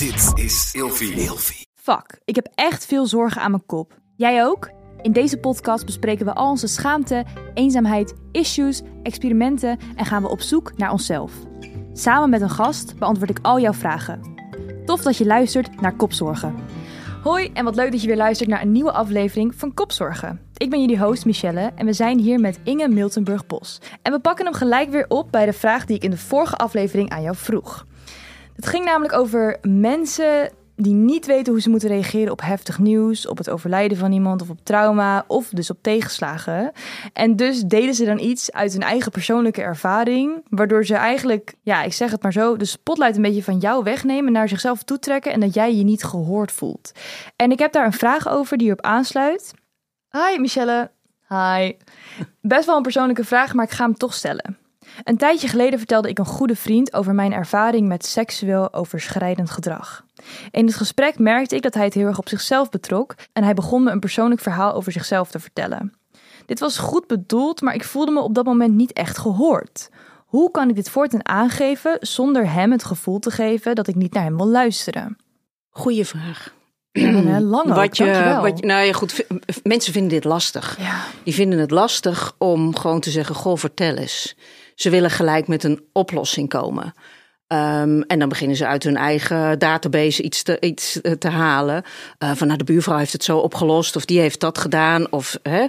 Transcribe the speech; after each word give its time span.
Dit 0.00 0.44
is 0.44 0.70
Ilfie. 0.72 1.66
Fuck, 1.74 2.20
ik 2.24 2.34
heb 2.34 2.48
echt 2.54 2.86
veel 2.86 3.06
zorgen 3.06 3.42
aan 3.42 3.50
mijn 3.50 3.66
kop. 3.66 4.00
Jij 4.16 4.44
ook? 4.44 4.70
In 5.02 5.12
deze 5.12 5.38
podcast 5.38 5.84
bespreken 5.84 6.26
we 6.26 6.34
al 6.34 6.50
onze 6.50 6.66
schaamte, 6.66 7.24
eenzaamheid, 7.54 8.14
issues, 8.32 8.82
experimenten 9.02 9.78
en 9.96 10.04
gaan 10.04 10.22
we 10.22 10.28
op 10.28 10.40
zoek 10.40 10.76
naar 10.76 10.90
onszelf. 10.90 11.32
Samen 11.92 12.30
met 12.30 12.40
een 12.40 12.50
gast 12.50 12.98
beantwoord 12.98 13.30
ik 13.30 13.38
al 13.42 13.60
jouw 13.60 13.72
vragen. 13.72 14.20
Tof 14.84 15.02
dat 15.02 15.16
je 15.16 15.26
luistert 15.26 15.80
naar 15.80 15.96
Kopzorgen. 15.96 16.54
Hoi 17.22 17.50
en 17.52 17.64
wat 17.64 17.76
leuk 17.76 17.90
dat 17.90 18.00
je 18.00 18.06
weer 18.06 18.16
luistert 18.16 18.48
naar 18.48 18.62
een 18.62 18.72
nieuwe 18.72 18.92
aflevering 18.92 19.54
van 19.54 19.74
Kopzorgen. 19.74 20.40
Ik 20.56 20.70
ben 20.70 20.80
jullie 20.80 20.98
host 20.98 21.24
Michelle 21.24 21.72
en 21.74 21.86
we 21.86 21.92
zijn 21.92 22.18
hier 22.18 22.40
met 22.40 22.60
Inge 22.64 22.88
Miltenburg-Bos. 22.88 23.80
En 24.02 24.12
we 24.12 24.20
pakken 24.20 24.44
hem 24.44 24.54
gelijk 24.54 24.90
weer 24.90 25.04
op 25.08 25.32
bij 25.32 25.46
de 25.46 25.52
vraag 25.52 25.84
die 25.84 25.96
ik 25.96 26.04
in 26.04 26.10
de 26.10 26.18
vorige 26.18 26.56
aflevering 26.56 27.10
aan 27.10 27.22
jou 27.22 27.36
vroeg. 27.36 27.86
Het 28.60 28.68
ging 28.68 28.84
namelijk 28.84 29.12
over 29.12 29.58
mensen 29.62 30.50
die 30.76 30.94
niet 30.94 31.26
weten 31.26 31.52
hoe 31.52 31.62
ze 31.62 31.70
moeten 31.70 31.88
reageren 31.88 32.32
op 32.32 32.40
heftig 32.40 32.78
nieuws, 32.78 33.26
op 33.26 33.38
het 33.38 33.50
overlijden 33.50 33.98
van 33.98 34.12
iemand 34.12 34.42
of 34.42 34.50
op 34.50 34.64
trauma 34.64 35.24
of 35.26 35.48
dus 35.48 35.70
op 35.70 35.78
tegenslagen. 35.82 36.72
En 37.12 37.36
dus 37.36 37.62
deden 37.62 37.94
ze 37.94 38.04
dan 38.04 38.18
iets 38.18 38.52
uit 38.52 38.72
hun 38.72 38.82
eigen 38.82 39.10
persoonlijke 39.10 39.62
ervaring, 39.62 40.44
waardoor 40.48 40.84
ze 40.84 40.94
eigenlijk, 40.94 41.54
ja, 41.62 41.82
ik 41.82 41.92
zeg 41.92 42.10
het 42.10 42.22
maar 42.22 42.32
zo, 42.32 42.56
de 42.56 42.64
spotlight 42.64 43.16
een 43.16 43.22
beetje 43.22 43.42
van 43.42 43.58
jou 43.58 43.84
wegnemen, 43.84 44.32
naar 44.32 44.48
zichzelf 44.48 44.82
toetrekken 44.82 45.32
en 45.32 45.40
dat 45.40 45.54
jij 45.54 45.74
je 45.76 45.84
niet 45.84 46.04
gehoord 46.04 46.52
voelt. 46.52 46.92
En 47.36 47.50
ik 47.50 47.58
heb 47.58 47.72
daar 47.72 47.86
een 47.86 47.92
vraag 47.92 48.28
over 48.28 48.56
die 48.56 48.66
erop 48.66 48.82
aansluit. 48.82 49.54
Hi 50.10 50.38
Michelle. 50.38 50.90
Hi. 51.28 51.72
Best 52.40 52.66
wel 52.66 52.76
een 52.76 52.82
persoonlijke 52.82 53.24
vraag, 53.24 53.54
maar 53.54 53.64
ik 53.64 53.70
ga 53.70 53.84
hem 53.84 53.94
toch 53.94 54.14
stellen. 54.14 54.58
Een 55.04 55.16
tijdje 55.16 55.48
geleden 55.48 55.78
vertelde 55.78 56.08
ik 56.08 56.18
een 56.18 56.26
goede 56.26 56.56
vriend 56.56 56.92
over 56.92 57.14
mijn 57.14 57.32
ervaring 57.32 57.88
met 57.88 58.06
seksueel 58.06 58.72
overschrijdend 58.72 59.50
gedrag. 59.50 60.04
In 60.50 60.66
het 60.66 60.74
gesprek 60.74 61.18
merkte 61.18 61.56
ik 61.56 61.62
dat 61.62 61.74
hij 61.74 61.84
het 61.84 61.94
heel 61.94 62.06
erg 62.06 62.18
op 62.18 62.28
zichzelf 62.28 62.68
betrok 62.68 63.14
en 63.32 63.44
hij 63.44 63.54
begon 63.54 63.82
me 63.82 63.90
een 63.90 64.00
persoonlijk 64.00 64.40
verhaal 64.40 64.72
over 64.72 64.92
zichzelf 64.92 65.30
te 65.30 65.40
vertellen. 65.40 65.94
Dit 66.46 66.60
was 66.60 66.78
goed 66.78 67.06
bedoeld, 67.06 67.60
maar 67.60 67.74
ik 67.74 67.84
voelde 67.84 68.12
me 68.12 68.20
op 68.20 68.34
dat 68.34 68.44
moment 68.44 68.74
niet 68.74 68.92
echt 68.92 69.18
gehoord. 69.18 69.88
Hoe 70.26 70.50
kan 70.50 70.68
ik 70.68 70.74
dit 70.74 70.90
voortaan 70.90 71.28
aangeven 71.28 71.96
zonder 72.00 72.52
hem 72.52 72.72
het 72.72 72.84
gevoel 72.84 73.18
te 73.18 73.30
geven 73.30 73.74
dat 73.74 73.86
ik 73.86 73.94
niet 73.94 74.12
naar 74.12 74.22
hem 74.22 74.36
wil 74.36 74.48
luisteren? 74.48 75.16
Goeie 75.70 76.04
vraag. 76.04 76.54
Ja, 76.92 77.40
lang 77.40 77.68
ook, 77.68 77.74
Wat 77.74 77.96
je, 77.96 78.38
wat 78.42 78.58
je, 78.58 78.66
nou 78.66 78.86
ja, 78.86 78.92
goed. 78.92 79.26
Mensen 79.62 79.92
vinden 79.92 80.10
dit 80.10 80.24
lastig. 80.24 80.76
Ja. 80.78 81.04
Die 81.22 81.34
vinden 81.34 81.58
het 81.58 81.70
lastig 81.70 82.34
om 82.38 82.76
gewoon 82.76 83.00
te 83.00 83.10
zeggen: 83.10 83.34
Goh, 83.34 83.56
vertel 83.56 83.94
eens. 83.94 84.36
Ze 84.80 84.90
willen 84.90 85.10
gelijk 85.10 85.48
met 85.48 85.64
een 85.64 85.84
oplossing 85.92 86.48
komen. 86.48 86.94
Ehm, 87.46 88.00
en 88.00 88.18
dan 88.18 88.28
beginnen 88.28 88.56
ze 88.56 88.66
uit 88.66 88.82
hun 88.82 88.96
eigen 88.96 89.58
database 89.58 90.22
iets 90.22 90.42
te, 90.42 90.60
iets 90.60 91.00
eh, 91.00 91.12
te 91.12 91.28
halen. 91.28 91.82
Eh, 92.18 92.32
van 92.34 92.46
nou, 92.46 92.58
de 92.58 92.64
buurvrouw 92.64 92.96
heeft 92.96 93.12
het 93.12 93.24
zo 93.24 93.38
opgelost, 93.38 93.96
of 93.96 94.04
die 94.04 94.20
heeft 94.20 94.40
dat 94.40 94.58
gedaan. 94.58 95.12
Of, 95.12 95.38
hè, 95.42 95.66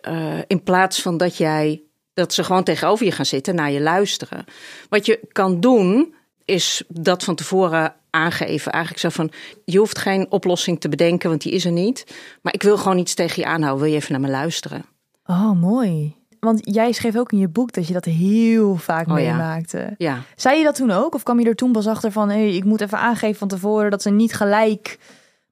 eh, 0.00 0.38
in 0.46 0.62
plaats 0.62 1.02
van 1.02 1.16
dat 1.16 1.36
jij 1.36 1.82
dat 2.14 2.34
ze 2.34 2.44
gewoon 2.44 2.64
tegenover 2.64 3.06
je 3.06 3.12
gaan 3.12 3.26
zitten, 3.26 3.54
naar 3.54 3.70
je 3.70 3.80
luisteren. 3.80 4.44
Wat 4.88 5.06
je 5.06 5.20
kan 5.32 5.60
doen, 5.60 6.14
is 6.44 6.82
dat 6.88 7.24
van 7.24 7.34
tevoren 7.34 7.94
aangeven. 8.10 8.72
Eigenlijk 8.72 9.02
zo 9.02 9.08
van, 9.08 9.30
je 9.64 9.78
hoeft 9.78 9.98
geen 9.98 10.30
oplossing 10.30 10.80
te 10.80 10.88
bedenken, 10.88 11.28
want 11.28 11.42
die 11.42 11.52
is 11.52 11.64
er 11.64 11.72
niet. 11.72 12.16
Maar 12.42 12.54
ik 12.54 12.62
wil 12.62 12.76
gewoon 12.76 12.98
iets 12.98 13.14
tegen 13.14 13.42
je 13.42 13.48
aanhouden. 13.48 13.82
Wil 13.82 13.92
je 13.92 13.98
even 13.98 14.12
naar 14.12 14.20
me 14.20 14.28
luisteren? 14.28 14.84
Oh, 15.26 15.52
mooi. 15.52 16.16
Want 16.40 16.74
jij 16.74 16.92
schreef 16.92 17.16
ook 17.16 17.32
in 17.32 17.38
je 17.38 17.48
boek 17.48 17.72
dat 17.72 17.86
je 17.86 17.92
dat 17.92 18.04
heel 18.04 18.76
vaak 18.76 19.06
Oh 19.06 19.14
meemaakte. 19.14 19.94
Ja. 19.98 20.22
Zei 20.36 20.58
je 20.58 20.64
dat 20.64 20.74
toen 20.74 20.90
ook? 20.90 21.14
Of 21.14 21.22
kwam 21.22 21.40
je 21.40 21.48
er 21.48 21.54
toen 21.54 21.72
pas 21.72 21.86
achter 21.86 22.12
van... 22.12 22.28
hé, 22.28 22.36
hey, 22.36 22.56
ik 22.56 22.64
moet 22.64 22.80
even 22.80 22.98
aangeven 22.98 23.38
van 23.38 23.48
tevoren... 23.48 23.90
dat 23.90 24.02
ze 24.02 24.10
niet 24.10 24.34
gelijk 24.34 24.98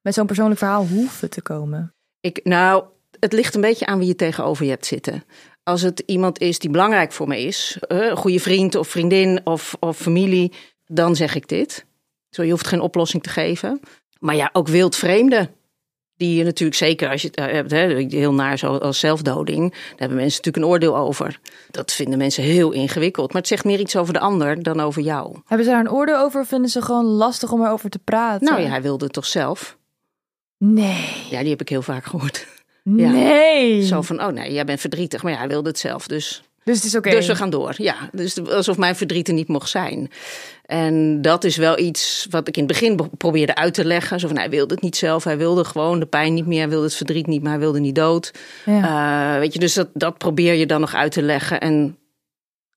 met 0.02 0.14
zo'n 0.14 0.26
persoonlijk 0.26 0.58
verhaal 0.58 0.86
hoeven 0.86 1.30
te 1.30 1.42
komen? 1.42 1.94
Ik, 2.20 2.40
nou, 2.42 2.84
het 3.20 3.32
ligt 3.32 3.54
een 3.54 3.60
beetje 3.60 3.86
aan 3.86 3.98
wie 3.98 4.06
je 4.06 4.16
tegenover 4.16 4.64
je 4.64 4.70
hebt 4.70 4.86
zitten. 4.86 5.24
Als 5.62 5.82
het 5.82 6.02
iemand 6.06 6.40
is 6.40 6.58
die 6.58 6.70
belangrijk 6.70 7.12
voor 7.12 7.28
me 7.28 7.40
is, 7.40 7.76
een 7.80 8.16
goede 8.16 8.40
vriend 8.40 8.74
of 8.74 8.88
vriendin 8.88 9.40
of, 9.44 9.76
of 9.80 9.96
familie, 9.96 10.52
dan 10.86 11.16
zeg 11.16 11.34
ik 11.34 11.48
dit. 11.48 11.86
Zo, 12.30 12.42
je 12.42 12.50
hoeft 12.50 12.66
geen 12.66 12.80
oplossing 12.80 13.22
te 13.22 13.30
geven. 13.30 13.80
Maar 14.18 14.34
ja, 14.36 14.50
ook 14.52 14.68
wildvreemden. 14.68 15.50
Die 16.24 16.36
je 16.36 16.44
natuurlijk 16.44 16.78
zeker 16.78 17.10
als 17.10 17.22
je 17.22 17.26
het 17.26 17.36
eh, 17.36 17.46
hebt, 17.46 17.70
hè, 17.70 18.06
heel 18.08 18.34
naar 18.34 18.58
zo 18.58 18.76
als 18.76 18.98
zelfdoding, 18.98 19.70
daar 19.70 19.80
hebben 19.96 20.16
mensen 20.16 20.36
natuurlijk 20.36 20.64
een 20.64 20.70
oordeel 20.70 20.96
over. 20.96 21.40
Dat 21.70 21.92
vinden 21.92 22.18
mensen 22.18 22.42
heel 22.42 22.72
ingewikkeld. 22.72 23.32
Maar 23.32 23.40
het 23.40 23.50
zegt 23.50 23.64
meer 23.64 23.80
iets 23.80 23.96
over 23.96 24.12
de 24.12 24.18
ander 24.18 24.62
dan 24.62 24.80
over 24.80 25.02
jou. 25.02 25.36
Hebben 25.46 25.66
ze 25.66 25.72
daar 25.72 25.80
een 25.80 25.90
oordeel 25.90 26.18
over 26.18 26.40
of 26.40 26.48
vinden 26.48 26.70
ze 26.70 26.82
gewoon 26.82 27.04
lastig 27.04 27.52
om 27.52 27.64
erover 27.64 27.90
te 27.90 27.98
praten? 27.98 28.46
Nou 28.46 28.60
ja, 28.60 28.68
hij 28.68 28.82
wilde 28.82 29.04
het 29.04 29.12
toch 29.12 29.26
zelf? 29.26 29.76
Nee. 30.58 31.26
Ja, 31.30 31.40
die 31.40 31.50
heb 31.50 31.60
ik 31.60 31.68
heel 31.68 31.82
vaak 31.82 32.04
gehoord. 32.04 32.46
Ja. 32.82 33.10
Nee. 33.10 33.82
Zo 33.82 34.02
van, 34.02 34.22
oh 34.22 34.32
nee, 34.32 34.52
jij 34.52 34.64
bent 34.64 34.80
verdrietig. 34.80 35.22
Maar 35.22 35.32
ja, 35.32 35.38
hij 35.38 35.48
wilde 35.48 35.68
het 35.68 35.78
zelf, 35.78 36.06
dus 36.06 36.42
Dus 36.64 36.76
het 36.76 36.84
is 36.84 36.96
oké. 36.96 37.10
Dus 37.10 37.26
we 37.26 37.36
gaan 37.36 37.50
door. 37.50 37.74
Ja, 37.76 37.96
dus 38.12 38.48
alsof 38.48 38.76
mijn 38.76 38.96
verdriet 38.96 39.28
er 39.28 39.34
niet 39.34 39.48
mocht 39.48 39.68
zijn. 39.68 40.10
En 40.64 41.22
dat 41.22 41.44
is 41.44 41.56
wel 41.56 41.78
iets 41.78 42.26
wat 42.30 42.48
ik 42.48 42.56
in 42.56 42.62
het 42.62 42.72
begin 42.72 42.96
be- 42.96 43.08
probeerde 43.16 43.54
uit 43.54 43.74
te 43.74 43.84
leggen. 43.84 44.20
Zo 44.20 44.26
van, 44.28 44.36
hij 44.36 44.50
wilde 44.50 44.74
het 44.74 44.82
niet 44.82 44.96
zelf. 44.96 45.24
Hij 45.24 45.38
wilde 45.38 45.64
gewoon 45.64 45.98
de 46.00 46.06
pijn 46.06 46.34
niet 46.34 46.46
meer. 46.46 46.58
Hij 46.60 46.68
wilde 46.68 46.84
het 46.84 46.94
verdriet 46.94 47.26
niet, 47.26 47.42
maar 47.42 47.50
hij 47.50 47.60
wilde 47.60 47.80
niet 47.80 47.94
dood. 47.94 48.32
Ja. 48.64 49.34
Eh, 49.34 49.38
weet 49.38 49.52
je, 49.52 49.58
dus 49.58 49.74
dat, 49.74 49.88
dat 49.94 50.18
probeer 50.18 50.54
je 50.54 50.66
dan 50.66 50.80
nog 50.80 50.94
uit 50.94 51.12
te 51.12 51.22
leggen. 51.22 51.60
En 51.60 51.98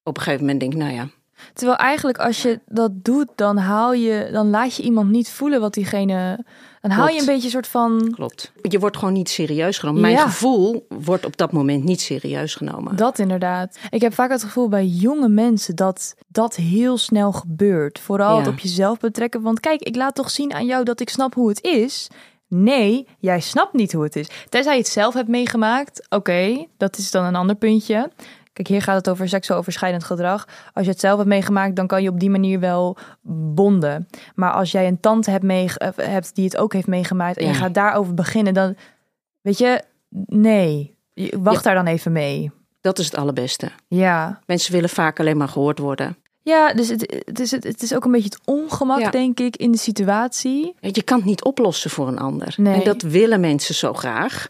op 0.03 0.17
een 0.17 0.23
gegeven 0.23 0.45
moment 0.45 0.59
denk 0.59 0.73
ik, 0.73 0.79
nou 0.79 0.93
ja, 0.93 1.09
Terwijl 1.53 1.77
eigenlijk 1.77 2.17
als 2.17 2.41
je 2.41 2.59
dat 2.65 2.91
doet, 2.93 3.27
dan 3.35 3.57
haal 3.57 3.93
je, 3.93 4.29
dan 4.31 4.49
laat 4.49 4.75
je 4.75 4.83
iemand 4.83 5.09
niet 5.09 5.29
voelen 5.29 5.59
wat 5.61 5.73
diegene. 5.73 6.45
Dan 6.81 6.91
haal 6.91 7.07
je 7.07 7.19
een 7.19 7.25
beetje 7.25 7.43
een 7.45 7.51
soort 7.51 7.67
van. 7.67 8.11
klopt. 8.15 8.51
Je 8.61 8.79
wordt 8.79 8.97
gewoon 8.97 9.13
niet 9.13 9.29
serieus 9.29 9.77
genomen. 9.77 10.01
Mijn 10.01 10.13
Ja. 10.13 10.21
gevoel 10.23 10.85
wordt 10.89 11.25
op 11.25 11.37
dat 11.37 11.51
moment 11.51 11.83
niet 11.83 12.01
serieus 12.01 12.55
genomen. 12.55 12.95
Dat 12.95 13.19
inderdaad. 13.19 13.77
Ik 13.89 14.01
heb 14.01 14.13
vaak 14.13 14.29
het 14.29 14.43
gevoel 14.43 14.69
bij 14.69 14.85
jonge 14.85 15.27
mensen 15.29 15.75
dat 15.75 16.15
dat 16.27 16.55
heel 16.55 16.97
snel 16.97 17.31
gebeurt. 17.31 17.99
Vooral 17.99 18.31
Ja. 18.33 18.37
het 18.39 18.47
op 18.47 18.59
jezelf 18.59 18.99
betrekken. 18.99 19.41
Want 19.41 19.59
kijk, 19.59 19.81
ik 19.81 19.95
laat 19.95 20.15
toch 20.15 20.29
zien 20.29 20.53
aan 20.53 20.65
jou 20.65 20.83
dat 20.83 20.99
ik 20.99 21.09
snap 21.09 21.33
hoe 21.33 21.49
het 21.49 21.63
is. 21.63 22.07
Nee, 22.49 23.07
jij 23.19 23.39
snapt 23.39 23.73
niet 23.73 23.93
hoe 23.93 24.03
het 24.03 24.15
is. 24.15 24.27
Tenzij 24.49 24.73
je 24.73 24.79
het 24.79 24.87
zelf 24.87 25.13
hebt 25.13 25.27
meegemaakt. 25.27 26.05
Oké, 26.09 26.65
dat 26.77 26.97
is 26.97 27.11
dan 27.11 27.25
een 27.25 27.35
ander 27.35 27.55
puntje. 27.55 28.11
Kijk, 28.57 28.69
hier 28.69 28.81
gaat 28.81 28.95
het 28.95 29.09
over 29.09 29.29
seksueel 29.29 29.59
overschrijdend 29.59 30.03
gedrag. 30.03 30.47
Als 30.73 30.85
je 30.85 30.91
het 30.91 30.99
zelf 30.99 31.17
hebt 31.17 31.29
meegemaakt, 31.29 31.75
dan 31.75 31.87
kan 31.87 32.03
je 32.03 32.09
op 32.09 32.19
die 32.19 32.29
manier 32.29 32.59
wel 32.59 32.97
bonden. 33.53 34.07
Maar 34.35 34.51
als 34.51 34.71
jij 34.71 34.87
een 34.87 34.99
tante 34.99 35.31
hebt, 35.31 35.43
meege- 35.43 35.79
eh, 35.79 36.07
hebt 36.07 36.35
die 36.35 36.45
het 36.45 36.57
ook 36.57 36.73
heeft 36.73 36.87
meegemaakt 36.87 37.37
en 37.37 37.47
je 37.47 37.53
gaat 37.53 37.73
daarover 37.73 38.13
beginnen, 38.13 38.53
dan 38.53 38.75
weet 39.41 39.57
je, 39.57 39.81
nee, 40.25 40.95
wacht 41.39 41.55
Ja. 41.57 41.61
daar 41.73 41.83
dan 41.83 41.93
even 41.93 42.11
mee. 42.11 42.51
Dat 42.81 42.99
is 42.99 43.05
het 43.05 43.15
allerbeste. 43.15 43.69
Ja, 43.87 44.39
Mensen 44.45 44.71
willen 44.73 44.89
vaak 44.89 45.19
alleen 45.19 45.37
maar 45.37 45.47
gehoord 45.49 45.79
worden. 45.79 46.17
ja 46.41 46.73
dus 46.73 46.87
het, 46.89 47.21
het, 47.25 47.39
is, 47.39 47.51
het 47.51 47.81
is 47.81 47.95
ook 47.95 48.05
een 48.05 48.11
beetje 48.11 48.29
het 48.29 48.41
ongemak, 48.45 48.99
Ja. 48.99 49.09
denk 49.09 49.39
ik, 49.39 49.55
in 49.55 49.71
de 49.71 49.77
situatie. 49.77 50.75
Je 50.79 51.01
kan 51.03 51.17
het 51.17 51.25
niet 51.25 51.43
oplossen 51.43 51.89
voor 51.89 52.07
een 52.07 52.19
ander. 52.19 52.53
Nee. 52.57 52.73
En 52.73 52.83
dat 52.83 53.01
willen 53.01 53.39
mensen 53.39 53.75
zo 53.75 53.93
graag. 53.93 54.47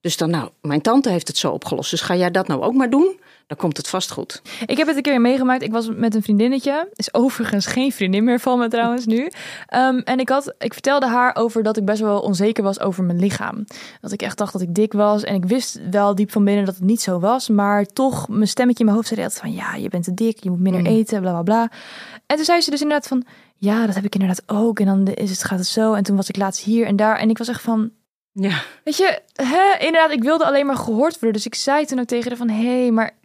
Dus 0.00 0.16
dan, 0.16 0.30
nou, 0.30 0.50
mijn 0.60 0.80
tante 0.80 1.10
heeft 1.10 1.28
het 1.28 1.36
zo 1.38 1.50
opgelost. 1.50 1.90
Dus 1.90 2.00
ga 2.00 2.16
jij 2.16 2.30
dat 2.30 2.46
nou 2.46 2.62
ook 2.62 2.74
maar 2.74 2.90
doen? 2.90 3.20
Dan 3.50 3.58
komt 3.58 3.76
het 3.76 3.88
vast 3.88 4.10
goed. 4.10 4.42
Ik 4.66 4.76
heb 4.76 4.86
het 4.86 4.96
een 4.96 5.02
keer 5.02 5.20
meegemaakt. 5.20 5.62
Ik 5.62 5.72
was 5.72 5.88
met 5.94 6.14
een 6.14 6.22
vriendinnetje. 6.22 6.88
Is 6.94 7.14
overigens 7.14 7.66
geen 7.66 7.92
vriendin 7.92 8.24
meer 8.24 8.40
van 8.40 8.58
me 8.58 8.68
trouwens 8.68 9.06
nu. 9.06 9.30
Ehm, 9.66 9.98
en 9.98 10.18
ik, 10.20 10.28
had, 10.28 10.54
ik 10.58 10.72
vertelde 10.72 11.06
haar 11.06 11.36
over 11.36 11.62
dat 11.62 11.76
ik 11.76 11.84
best 11.84 12.00
wel 12.00 12.20
onzeker 12.20 12.62
was 12.62 12.80
over 12.80 13.04
mijn 13.04 13.18
lichaam. 13.20 13.64
Dat 14.00 14.12
ik 14.12 14.22
echt 14.22 14.38
dacht 14.38 14.52
dat 14.52 14.62
ik 14.62 14.74
dik 14.74 14.92
was. 14.92 15.24
En 15.24 15.34
ik 15.34 15.44
wist 15.44 15.80
wel 15.90 16.14
diep 16.14 16.32
van 16.32 16.44
binnen 16.44 16.64
dat 16.64 16.74
het 16.74 16.84
niet 16.84 17.00
zo 17.00 17.18
was. 17.18 17.48
Maar 17.48 17.86
toch, 17.86 18.28
mijn 18.28 18.48
stemmetje 18.48 18.78
in 18.78 18.84
mijn 18.84 18.96
hoofd 18.96 19.08
zei 19.08 19.22
altijd 19.22 19.40
van... 19.40 19.52
Ja, 19.52 19.74
je 19.74 19.88
bent 19.88 20.04
te 20.04 20.14
dik, 20.14 20.42
je 20.42 20.50
moet 20.50 20.60
minder 20.60 20.80
Mm. 20.80 20.86
eten, 20.86 21.20
bla 21.20 21.30
bla 21.30 21.42
bla. 21.42 21.70
En 22.26 22.36
toen 22.36 22.44
zei 22.44 22.60
ze 22.60 22.70
dus 22.70 22.80
inderdaad 22.80 23.08
van... 23.08 23.24
Ja, 23.56 23.86
dat 23.86 23.94
heb 23.94 24.04
ik 24.04 24.14
inderdaad 24.14 24.42
ook. 24.46 24.80
En 24.80 24.86
dan 24.86 25.06
is 25.06 25.30
het, 25.30 25.44
gaat 25.44 25.58
het 25.58 25.68
zo. 25.68 25.92
En 25.92 26.02
toen 26.02 26.16
was 26.16 26.28
ik 26.28 26.36
laatst 26.36 26.64
hier 26.64 26.86
en 26.86 26.96
daar. 26.96 27.16
En 27.16 27.30
ik 27.30 27.38
was 27.38 27.48
echt 27.48 27.62
van... 27.62 27.90
Ja, 28.32 28.62
Weet 28.84 28.96
je, 28.96 29.20
hè, 29.32 29.78
inderdaad, 29.86 30.10
ik 30.10 30.22
wilde 30.22 30.44
alleen 30.46 30.66
maar 30.66 30.76
gehoord 30.76 31.12
worden. 31.12 31.32
Dus 31.32 31.46
ik 31.46 31.54
zei 31.54 31.84
toen 31.84 31.98
ook 31.98 32.06
tegen 32.06 32.28
haar 32.28 32.36
van... 32.38 32.48
Hé, 32.48 32.80
hey, 32.80 32.90
maar 32.90 33.18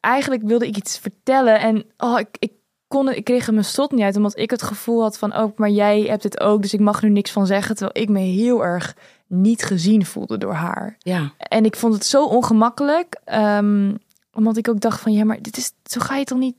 eigenlijk 0.00 0.42
wilde 0.42 0.66
ik 0.66 0.76
iets 0.76 0.98
vertellen. 0.98 1.60
En 1.60 1.84
oh, 1.96 2.18
ik, 2.18 2.28
ik, 2.38 2.52
kon, 2.88 3.12
ik 3.12 3.24
kreeg 3.24 3.46
er 3.46 3.52
mijn 3.52 3.64
slot 3.64 3.92
niet 3.92 4.02
uit. 4.02 4.16
Omdat 4.16 4.38
ik 4.38 4.50
het 4.50 4.62
gevoel 4.62 5.02
had 5.02 5.18
van... 5.18 5.36
Oh, 5.36 5.56
maar 5.56 5.70
jij 5.70 6.00
hebt 6.00 6.22
het 6.22 6.40
ook, 6.40 6.62
dus 6.62 6.74
ik 6.74 6.80
mag 6.80 7.02
nu 7.02 7.08
niks 7.08 7.30
van 7.30 7.46
zeggen. 7.46 7.76
Terwijl 7.76 8.04
ik 8.04 8.12
me 8.12 8.20
heel 8.20 8.64
erg 8.64 8.96
niet 9.26 9.64
gezien 9.64 10.06
voelde 10.06 10.38
door 10.38 10.52
haar. 10.52 10.96
ja. 10.98 11.32
En 11.38 11.64
ik 11.64 11.76
vond 11.76 11.94
het 11.94 12.04
zo 12.04 12.24
ongemakkelijk. 12.24 13.20
ehm, 13.24 13.94
omdat 14.32 14.56
ik 14.56 14.68
ook 14.68 14.80
dacht 14.80 15.00
van... 15.00 15.12
Ja, 15.12 15.24
maar 15.24 15.42
dit 15.42 15.56
is, 15.56 15.72
zo 15.82 16.00
ga 16.00 16.16
je 16.16 16.24
toch 16.24 16.38
niet... 16.38 16.56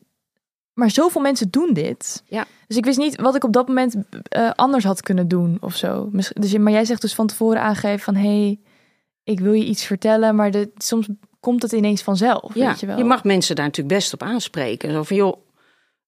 Maar 0.73 0.91
zoveel 0.91 1.21
mensen 1.21 1.49
doen 1.49 1.73
dit. 1.73 2.23
Ja. 2.25 2.45
Dus 2.67 2.77
ik 2.77 2.85
wist 2.85 2.97
niet 2.97 3.21
wat 3.21 3.35
ik 3.35 3.43
op 3.43 3.53
dat 3.53 3.67
moment 3.67 3.95
eh, 4.23 4.49
anders 4.55 4.83
had 4.83 5.01
kunnen 5.01 5.27
doen 5.27 5.57
of 5.61 5.75
zo. 5.75 6.09
Dus, 6.11 6.57
maar 6.57 6.71
jij 6.71 6.85
zegt 6.85 7.01
dus 7.01 7.13
van 7.13 7.27
tevoren 7.27 7.61
aangeven 7.61 7.99
van... 7.99 8.15
hé, 8.15 8.43
hey, 8.43 8.59
ik 9.23 9.39
wil 9.39 9.53
je 9.53 9.65
iets 9.65 9.83
vertellen, 9.83 10.35
maar 10.35 10.51
de, 10.51 10.71
soms 10.77 11.07
komt 11.39 11.61
het 11.61 11.71
ineens 11.71 12.01
vanzelf, 12.01 12.53
Ja, 12.55 12.67
weet 12.67 12.79
je 12.79 12.85
wel. 12.85 12.97
je 12.97 13.03
mag 13.03 13.23
mensen 13.23 13.55
daar 13.55 13.65
natuurlijk 13.65 13.95
best 13.95 14.13
op 14.13 14.23
aanspreken. 14.23 14.91
Zo 14.91 15.03
van, 15.03 15.15
joh, 15.15 15.37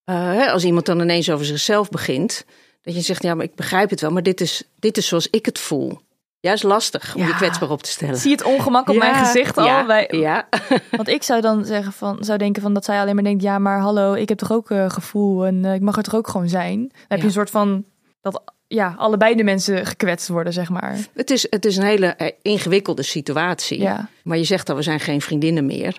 eh, 0.04 0.52
als 0.52 0.64
iemand 0.64 0.86
dan 0.86 1.00
ineens 1.00 1.30
over 1.30 1.46
zichzelf 1.46 1.90
begint, 1.90 2.46
Dat 2.84 2.96
je 2.96 3.02
zegt, 3.02 3.24
ja, 3.24 3.36
maar 3.36 3.46
ik 3.46 3.56
begrijp 3.56 3.90
het 3.90 4.02
wel, 4.02 4.12
maar 4.12 4.24
dit 4.24 4.42
is, 4.42 4.64
dit 4.80 4.98
is 4.98 5.08
zoals 5.08 5.28
ik 5.30 5.46
het 5.46 5.60
voel. 5.60 6.00
Ja, 6.40 6.52
is 6.54 6.62
lastig 6.62 7.16
om 7.16 7.22
Ja. 7.22 7.28
je 7.28 7.36
kwetsbaar 7.36 7.70
op 7.70 7.84
te 7.84 7.90
stellen. 7.90 8.18
Zie 8.18 8.32
het 8.32 8.44
ongemak 8.44 8.90
op 8.90 8.96
mijn 8.96 9.16
gezicht 9.16 9.58
al? 9.58 9.66
Ja, 9.66 9.86
Bij- 9.86 10.08
ja. 10.12 10.48
Want 10.98 11.08
ik 11.08 11.24
zou 11.24 11.42
dan 11.42 11.66
zeggen 11.66 11.94
van, 11.94 12.18
zou 12.24 12.38
denken 12.38 12.62
van 12.62 12.74
dat 12.74 12.86
zij 12.86 13.00
alleen 13.00 13.16
maar 13.16 13.24
denkt, 13.24 13.44
ja, 13.44 13.60
maar 13.60 13.80
hallo, 13.80 14.14
ik 14.14 14.30
heb 14.30 14.38
toch 14.38 14.52
ook 14.52 14.72
eh, 14.72 14.90
gevoel 14.90 15.46
en 15.46 15.66
eh, 15.66 15.74
ik 15.74 15.82
mag 15.82 15.98
er 15.98 16.04
toch 16.04 16.16
ook 16.16 16.28
gewoon 16.28 16.50
zijn. 16.50 16.80
Dan 16.80 16.92
heb 17.08 17.20
je 17.20 17.26
een 17.26 17.32
soort 17.32 17.50
van 17.50 17.86
dat 18.22 18.42
ja, 18.74 18.96
allebei 18.98 19.36
de 19.36 19.44
mensen 19.44 19.86
gekwetst 19.86 20.28
worden, 20.28 20.54
zeg 20.54 20.70
maar. 20.70 20.98
Het, 21.14 21.30
is, 21.30 21.48
het 21.50 21.66
is 21.66 21.78
een 21.78 21.84
hele 21.84 22.06
eh, 22.06 22.32
ingewikkelde 22.42 23.04
situatie. 23.04 23.80
Ja. 23.82 24.10
Maar 24.24 24.38
je 24.38 24.44
zegt 24.44 24.70
al, 24.70 24.76
we 24.76 24.82
zijn 24.82 25.00
geen 25.00 25.22
vriendinnen 25.22 25.66
meer. 25.66 25.98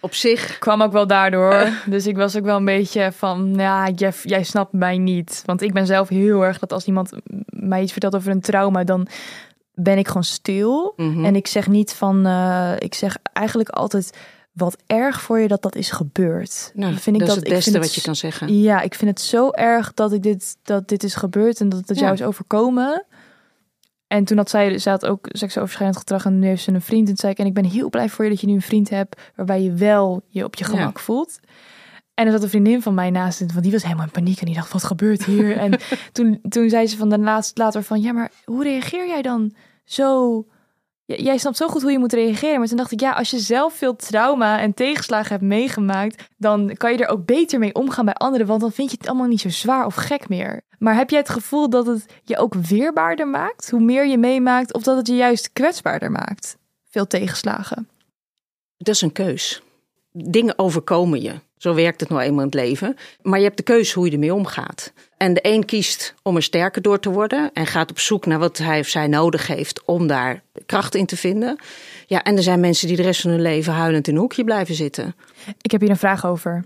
Op 0.00 0.14
zich, 0.14 0.58
Kwam 0.58 0.82
ook 0.82 0.92
wel 0.92 1.06
daardoor. 1.06 1.68
Dus 1.86 2.06
ik 2.06 2.16
was 2.16 2.36
ook 2.36 2.44
wel 2.44 2.56
een 2.56 2.64
beetje 2.64 3.12
van, 3.12 3.54
ja, 3.56 3.90
Jeff, 3.90 4.28
jij 4.28 4.42
snapt 4.42 4.72
mij 4.72 4.98
niet. 4.98 5.42
Want 5.46 5.62
ik 5.62 5.72
ben 5.72 5.86
zelf 5.86 6.08
heel 6.08 6.44
erg 6.44 6.58
dat 6.58 6.72
als 6.72 6.84
iemand 6.84 7.12
mij 7.46 7.82
iets 7.82 7.92
vertelt 7.92 8.14
over 8.16 8.30
een 8.30 8.40
trauma, 8.40 8.84
dan 8.84 9.06
ben 9.74 9.98
ik 9.98 10.06
gewoon 10.06 10.24
stil. 10.24 10.92
Mhm. 10.96 11.24
En 11.24 11.36
ik 11.36 11.46
zeg 11.46 11.68
niet 11.68 11.92
van, 11.92 12.26
eh, 12.26 12.72
ik 12.78 12.94
zeg 12.94 13.16
eigenlijk 13.32 13.68
altijd 13.68 14.18
wat 14.58 14.76
erg 14.86 15.20
voor 15.20 15.38
je 15.38 15.48
dat 15.48 15.62
dat 15.62 15.74
is 15.76 15.90
gebeurd. 15.90 16.70
nou, 16.74 16.94
vind 16.96 17.16
ik 17.16 17.26
dat, 17.26 17.28
dat, 17.28 17.36
is 17.36 17.42
het 17.42 17.46
ik 17.46 17.54
beste 17.54 17.70
vind 17.70 17.84
wat 17.84 17.94
je 17.94 18.00
kan 18.00 18.16
zeggen. 18.16 18.60
Ja, 18.60 18.80
ik 18.80 18.94
vind 18.94 19.10
het 19.10 19.20
zo 19.20 19.50
erg 19.50 19.94
dat 19.94 20.12
ik 20.12 20.22
dit, 20.22 20.56
dat 20.62 20.88
dit 20.88 21.02
is 21.02 21.14
gebeurd 21.14 21.60
en 21.60 21.68
dat 21.68 21.88
het 21.88 21.98
Ja. 21.98 22.02
jou 22.04 22.14
is 22.14 22.22
overkomen. 22.22 23.04
En 24.06 24.24
toen 24.24 24.36
had 24.36 24.50
zij, 24.50 24.78
ze 24.78 24.90
had 24.90 25.06
ook 25.06 25.26
seksoverschrijdend 25.28 25.98
gedrag 25.98 26.24
en 26.24 26.38
nu 26.38 26.46
heeft 26.46 26.62
ze 26.62 26.72
een 26.72 26.82
vriend. 26.82 27.00
En 27.00 27.06
toen 27.06 27.16
zei 27.16 27.32
ik, 27.32 27.38
en 27.38 27.46
ik 27.46 27.54
ben 27.54 27.64
heel 27.64 27.88
blij 27.90 28.08
voor 28.08 28.24
je 28.24 28.30
dat 28.30 28.40
je 28.40 28.46
nu 28.46 28.52
een 28.54 28.62
vriend 28.62 28.90
hebt 28.90 29.20
waarbij 29.36 29.62
je 29.62 29.72
wel 29.72 30.22
je 30.28 30.44
op 30.44 30.54
je 30.54 30.64
Ja. 30.64 30.70
gemak 30.70 30.98
voelt. 30.98 31.38
En 32.14 32.26
er 32.26 32.32
zat 32.32 32.42
een 32.42 32.48
vriendin 32.48 32.82
van 32.82 32.94
mij 32.94 33.10
naast, 33.10 33.38
want 33.38 33.62
die 33.62 33.72
was 33.72 33.82
helemaal 33.82 34.04
in 34.04 34.10
paniek 34.10 34.40
en 34.40 34.46
die 34.46 34.54
dacht, 34.54 34.72
wat 34.72 34.84
gebeurt 34.84 35.24
hier? 35.24 35.56
en 35.56 35.78
toen, 36.12 36.40
toen 36.48 36.68
zei 36.68 36.86
ze 36.86 36.96
van 36.96 37.08
de 37.08 37.18
laatst 37.18 37.58
later 37.58 37.82
van, 37.82 38.00
ja, 38.00 38.12
maar 38.12 38.30
hoe 38.44 38.62
reageer 38.62 39.06
jij 39.06 39.22
dan 39.22 39.54
zo? 39.84 40.44
Jij 41.16 41.38
snapt 41.38 41.56
zo 41.56 41.68
goed 41.68 41.82
hoe 41.82 41.90
je 41.90 41.98
moet 41.98 42.12
reageren. 42.12 42.58
Maar 42.58 42.68
toen 42.68 42.76
dacht 42.76 42.92
ik, 42.92 43.00
ja, 43.00 43.12
als 43.12 43.30
je 43.30 43.38
zelf 43.38 43.74
veel 43.74 43.96
trauma 43.96 44.60
en 44.60 44.74
tegenslagen 44.74 45.30
hebt 45.30 45.42
meegemaakt, 45.42 46.28
dan 46.36 46.74
kan 46.76 46.92
je 46.92 46.98
er 46.98 47.08
ook 47.08 47.24
beter 47.24 47.58
mee 47.58 47.74
omgaan 47.74 48.04
bij 48.04 48.14
anderen. 48.14 48.46
Want 48.46 48.60
dan 48.60 48.72
vind 48.72 48.90
je 48.90 48.96
het 48.98 49.08
allemaal 49.08 49.26
niet 49.26 49.40
zo 49.40 49.48
zwaar 49.48 49.86
of 49.86 49.94
gek 49.94 50.28
meer. 50.28 50.62
Maar 50.78 50.94
heb 50.94 51.10
jij 51.10 51.18
het 51.18 51.28
gevoel 51.28 51.70
dat 51.70 51.86
het 51.86 52.06
je 52.24 52.36
ook 52.36 52.54
weerbaarder 52.54 53.28
maakt? 53.28 53.70
Hoe 53.70 53.80
meer 53.80 54.06
je 54.06 54.18
meemaakt, 54.18 54.74
of 54.74 54.82
dat 54.82 54.96
het 54.96 55.06
je 55.06 55.14
juist 55.14 55.52
kwetsbaarder 55.52 56.10
maakt? 56.10 56.56
Veel 56.90 57.06
tegenslagen. 57.06 57.88
Dat 58.76 58.94
is 58.94 59.00
een 59.00 59.12
keus. 59.12 59.62
Dingen 60.12 60.58
overkomen 60.58 61.22
je. 61.22 61.40
Zo 61.58 61.74
werkt 61.74 62.00
het 62.00 62.08
nou 62.08 62.22
eenmaal 62.22 62.38
in 62.38 62.46
het 62.46 62.54
leven. 62.54 62.96
Maar 63.22 63.38
je 63.38 63.44
hebt 63.44 63.56
de 63.56 63.62
keus 63.62 63.92
hoe 63.92 64.06
je 64.06 64.12
ermee 64.12 64.34
omgaat. 64.34 64.92
En 65.16 65.34
de 65.34 65.40
een 65.42 65.64
kiest 65.64 66.14
om 66.22 66.36
er 66.36 66.42
sterker 66.42 66.82
door 66.82 67.00
te 67.00 67.10
worden 67.10 67.50
en 67.52 67.66
gaat 67.66 67.90
op 67.90 67.98
zoek 67.98 68.26
naar 68.26 68.38
wat 68.38 68.58
hij 68.58 68.78
of 68.78 68.86
zij 68.86 69.06
nodig 69.06 69.46
heeft 69.46 69.84
om 69.84 70.06
daar 70.06 70.42
kracht 70.66 70.94
in 70.94 71.06
te 71.06 71.16
vinden. 71.16 71.58
Ja, 72.06 72.22
en 72.22 72.36
er 72.36 72.42
zijn 72.42 72.60
mensen 72.60 72.88
die 72.88 72.96
de 72.96 73.02
rest 73.02 73.20
van 73.20 73.30
hun 73.30 73.42
leven 73.42 73.72
huilend 73.72 74.08
in 74.08 74.14
een 74.14 74.20
hoekje 74.20 74.44
blijven 74.44 74.74
zitten. 74.74 75.14
Ik 75.60 75.70
heb 75.70 75.80
hier 75.80 75.90
een 75.90 75.96
vraag 75.96 76.26
over. 76.26 76.64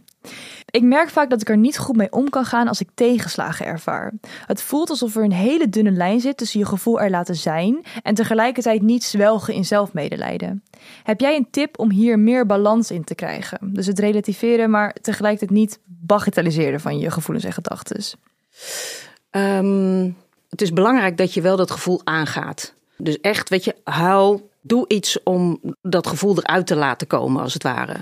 Ik 0.71 0.83
merk 0.83 1.09
vaak 1.09 1.31
dat 1.31 1.41
ik 1.41 1.49
er 1.49 1.57
niet 1.57 1.79
goed 1.79 1.97
mee 1.97 2.13
om 2.13 2.29
kan 2.29 2.45
gaan 2.45 2.69
als 2.69 2.81
ik 2.81 2.89
tegenslagen 2.95 3.67
ervaar. 3.67 4.13
Het 4.47 4.63
voelt 4.63 4.91
alsof 4.91 5.17
er 5.17 5.25
een 5.25 5.33
hele 5.33 5.69
dunne 5.69 5.91
lijn 5.91 6.21
zit 6.21 6.37
tussen 6.37 6.61
je 6.61 6.67
gevoel 6.67 7.01
er 7.01 7.11
laten 7.11 7.35
zijn 7.35 7.85
en 8.03 8.15
tegelijkertijd 8.15 8.83
niet 8.83 9.05
zwelgen 9.05 9.55
in 9.55 9.65
zelfmedelijden. 9.65 10.63
Heb 11.03 11.21
jij 11.21 11.37
een 11.37 11.51
tip 11.51 11.79
om 11.79 11.91
hier 11.91 12.19
meer 12.19 12.47
balans 12.47 12.91
in 12.91 13.05
te 13.05 13.15
krijgen? 13.15 13.59
Dus 13.63 13.87
het 13.87 13.99
relativeren, 13.99 14.71
maar 14.71 14.97
tegelijkertijd 15.01 15.51
niet 15.51 15.79
bagatelliseren 15.85 16.81
van 16.81 16.99
je 16.99 17.11
gevoelens 17.11 17.45
en 17.45 17.53
gedachten. 17.53 18.03
Ehm, 19.31 20.11
het 20.49 20.63
is 20.63 20.73
belangrijk 20.73 21.17
dat 21.17 21.35
je 21.35 21.41
wel 21.41 21.57
dat 21.57 21.71
gevoel 21.71 22.01
aangaat. 22.05 22.75
Dus 22.97 23.21
echt, 23.21 23.49
weet 23.49 23.65
je, 23.65 23.75
huil, 23.85 24.51
doe 24.61 24.85
iets 24.89 25.23
om 25.23 25.61
dat 25.83 26.07
gevoel 26.07 26.39
eruit 26.39 26.67
te 26.67 26.77
laten 26.77 27.07
komen, 27.07 27.43
als 27.43 27.55
het 27.55 27.63
ware. 27.63 27.97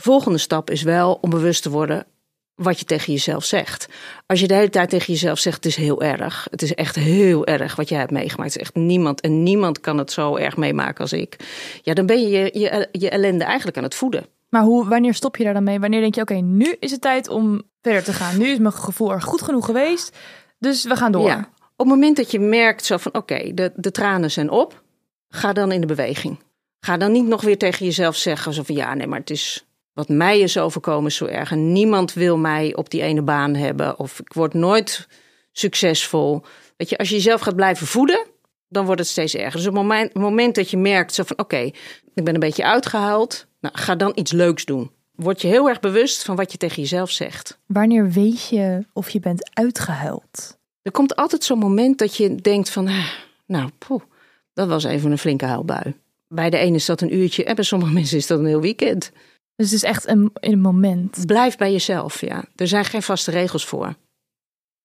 Volgende 0.00 0.38
stap 0.38 0.70
is 0.70 0.82
wel 0.82 1.18
om 1.20 1.30
bewust 1.30 1.62
te 1.62 1.70
worden 1.70 2.06
wat 2.54 2.78
je 2.78 2.84
tegen 2.84 3.12
jezelf 3.12 3.44
zegt. 3.44 3.88
Als 4.26 4.40
je 4.40 4.46
de 4.46 4.54
hele 4.54 4.68
tijd 4.68 4.90
tegen 4.90 5.12
jezelf 5.12 5.38
zegt, 5.38 5.56
het 5.56 5.64
is 5.64 5.76
heel 5.76 6.02
erg. 6.02 6.46
Het 6.50 6.62
is 6.62 6.74
echt 6.74 6.94
heel 6.94 7.46
erg 7.46 7.76
wat 7.76 7.88
jij 7.88 7.98
hebt 7.98 8.10
meegemaakt. 8.10 8.52
Het 8.52 8.60
is 8.60 8.66
echt 8.66 8.74
niemand 8.74 9.20
en 9.20 9.42
niemand 9.42 9.80
kan 9.80 9.98
het 9.98 10.12
zo 10.12 10.36
erg 10.36 10.56
meemaken 10.56 11.00
als 11.00 11.12
ik. 11.12 11.36
Ja, 11.82 11.94
dan 11.94 12.06
ben 12.06 12.20
je 12.20 12.28
je, 12.28 12.58
je, 12.58 12.88
je 12.92 13.10
ellende 13.10 13.44
eigenlijk 13.44 13.76
aan 13.76 13.82
het 13.82 13.94
voeden. 13.94 14.26
Maar 14.48 14.62
hoe, 14.62 14.88
wanneer 14.88 15.14
stop 15.14 15.36
je 15.36 15.44
daar 15.44 15.54
dan 15.54 15.64
mee? 15.64 15.80
Wanneer 15.80 16.00
denk 16.00 16.14
je, 16.14 16.20
oké, 16.20 16.34
nu 16.34 16.76
is 16.80 16.90
het 16.90 17.00
tijd 17.00 17.28
om 17.28 17.62
verder 17.82 18.04
te 18.04 18.12
gaan. 18.12 18.38
Nu 18.38 18.46
is 18.46 18.58
mijn 18.58 18.72
gevoel 18.72 19.12
er 19.12 19.22
goed 19.22 19.42
genoeg 19.42 19.64
geweest, 19.64 20.16
dus 20.58 20.84
we 20.84 20.96
gaan 20.96 21.12
door. 21.12 21.26
Ja. 21.26 21.38
Op 21.58 21.86
het 21.86 21.94
moment 21.94 22.16
dat 22.16 22.30
je 22.30 22.40
merkt 22.40 22.84
zo 22.84 22.96
van 22.96 23.14
oké, 23.14 23.54
de, 23.54 23.72
de 23.74 23.90
tranen 23.90 24.30
zijn 24.30 24.50
op, 24.50 24.82
ga 25.28 25.52
dan 25.52 25.72
in 25.72 25.80
de 25.80 25.86
beweging. 25.86 26.38
Ga 26.80 26.96
dan 26.96 27.12
niet 27.12 27.26
nog 27.26 27.42
weer 27.42 27.58
tegen 27.58 27.86
jezelf 27.86 28.16
zeggen 28.16 28.52
zo 28.52 28.62
van 28.62 28.74
ja, 28.74 28.94
nee, 28.94 29.06
maar 29.06 29.18
het 29.18 29.30
is 29.30 29.66
wat 29.96 30.08
mij 30.08 30.40
is 30.40 30.58
overkomen 30.58 31.06
is 31.06 31.16
zo 31.16 31.24
erg 31.24 31.50
en 31.50 31.72
niemand 31.72 32.12
wil 32.12 32.36
mij 32.36 32.74
op 32.74 32.90
die 32.90 33.02
ene 33.02 33.22
baan 33.22 33.54
hebben 33.54 33.98
of 33.98 34.20
ik 34.20 34.32
word 34.32 34.54
nooit 34.54 35.08
succesvol. 35.52 36.42
Weet 36.76 36.88
je, 36.88 36.98
als 36.98 37.08
je 37.08 37.14
jezelf 37.14 37.40
gaat 37.40 37.56
blijven 37.56 37.86
voeden, 37.86 38.26
dan 38.68 38.84
wordt 38.84 39.00
het 39.00 39.08
steeds 39.08 39.34
erger. 39.34 39.56
Dus 39.56 39.66
op 39.66 39.74
het 39.74 39.82
moment, 39.82 40.14
moment 40.14 40.54
dat 40.54 40.70
je 40.70 40.76
merkt 40.76 41.14
zo 41.14 41.22
van 41.22 41.38
oké, 41.38 41.70
ik 42.14 42.24
ben 42.24 42.34
een 42.34 42.40
beetje 42.40 42.64
uitgehaald, 42.64 43.46
nou, 43.60 43.78
ga 43.78 43.94
dan 43.94 44.12
iets 44.14 44.32
leuks 44.32 44.64
doen. 44.64 44.90
Word 45.14 45.40
je 45.40 45.48
heel 45.48 45.68
erg 45.68 45.80
bewust 45.80 46.22
van 46.22 46.36
wat 46.36 46.52
je 46.52 46.58
tegen 46.58 46.82
jezelf 46.82 47.10
zegt. 47.10 47.58
Wanneer 47.66 48.10
weet 48.10 48.48
je 48.48 48.84
of 48.92 49.10
je 49.10 49.20
bent 49.20 49.50
uitgehuild? 49.52 50.58
Er 50.82 50.92
komt 50.92 51.16
altijd 51.16 51.44
zo'n 51.44 51.58
moment 51.58 51.98
dat 51.98 52.16
je 52.16 52.34
denkt 52.34 52.70
van, 52.70 52.86
ah, 52.86 53.08
nou, 53.46 53.70
poeh, 53.78 54.02
dat 54.52 54.68
was 54.68 54.84
even 54.84 55.10
een 55.10 55.18
flinke 55.18 55.44
huilbui. 55.44 55.94
Bij 56.28 56.50
de 56.50 56.56
ene 56.56 56.76
is 56.76 56.86
dat 56.86 57.00
een 57.00 57.14
uurtje 57.14 57.44
en 57.44 57.54
bij 57.54 57.64
sommige 57.64 57.92
mensen 58.00 58.16
is 58.16 58.26
dat 58.26 58.38
een 58.38 58.46
heel 58.46 58.60
weekend. 58.60 59.12
Dus 59.56 59.70
het 59.70 59.74
is 59.74 59.82
echt 59.82 60.06
een, 60.08 60.30
in 60.40 60.52
een 60.52 60.60
moment. 60.60 61.22
Blijf 61.26 61.56
bij 61.56 61.72
jezelf, 61.72 62.20
ja. 62.20 62.44
Er 62.56 62.68
zijn 62.68 62.84
geen 62.84 63.02
vaste 63.02 63.30
regels 63.30 63.64
voor. 63.66 63.94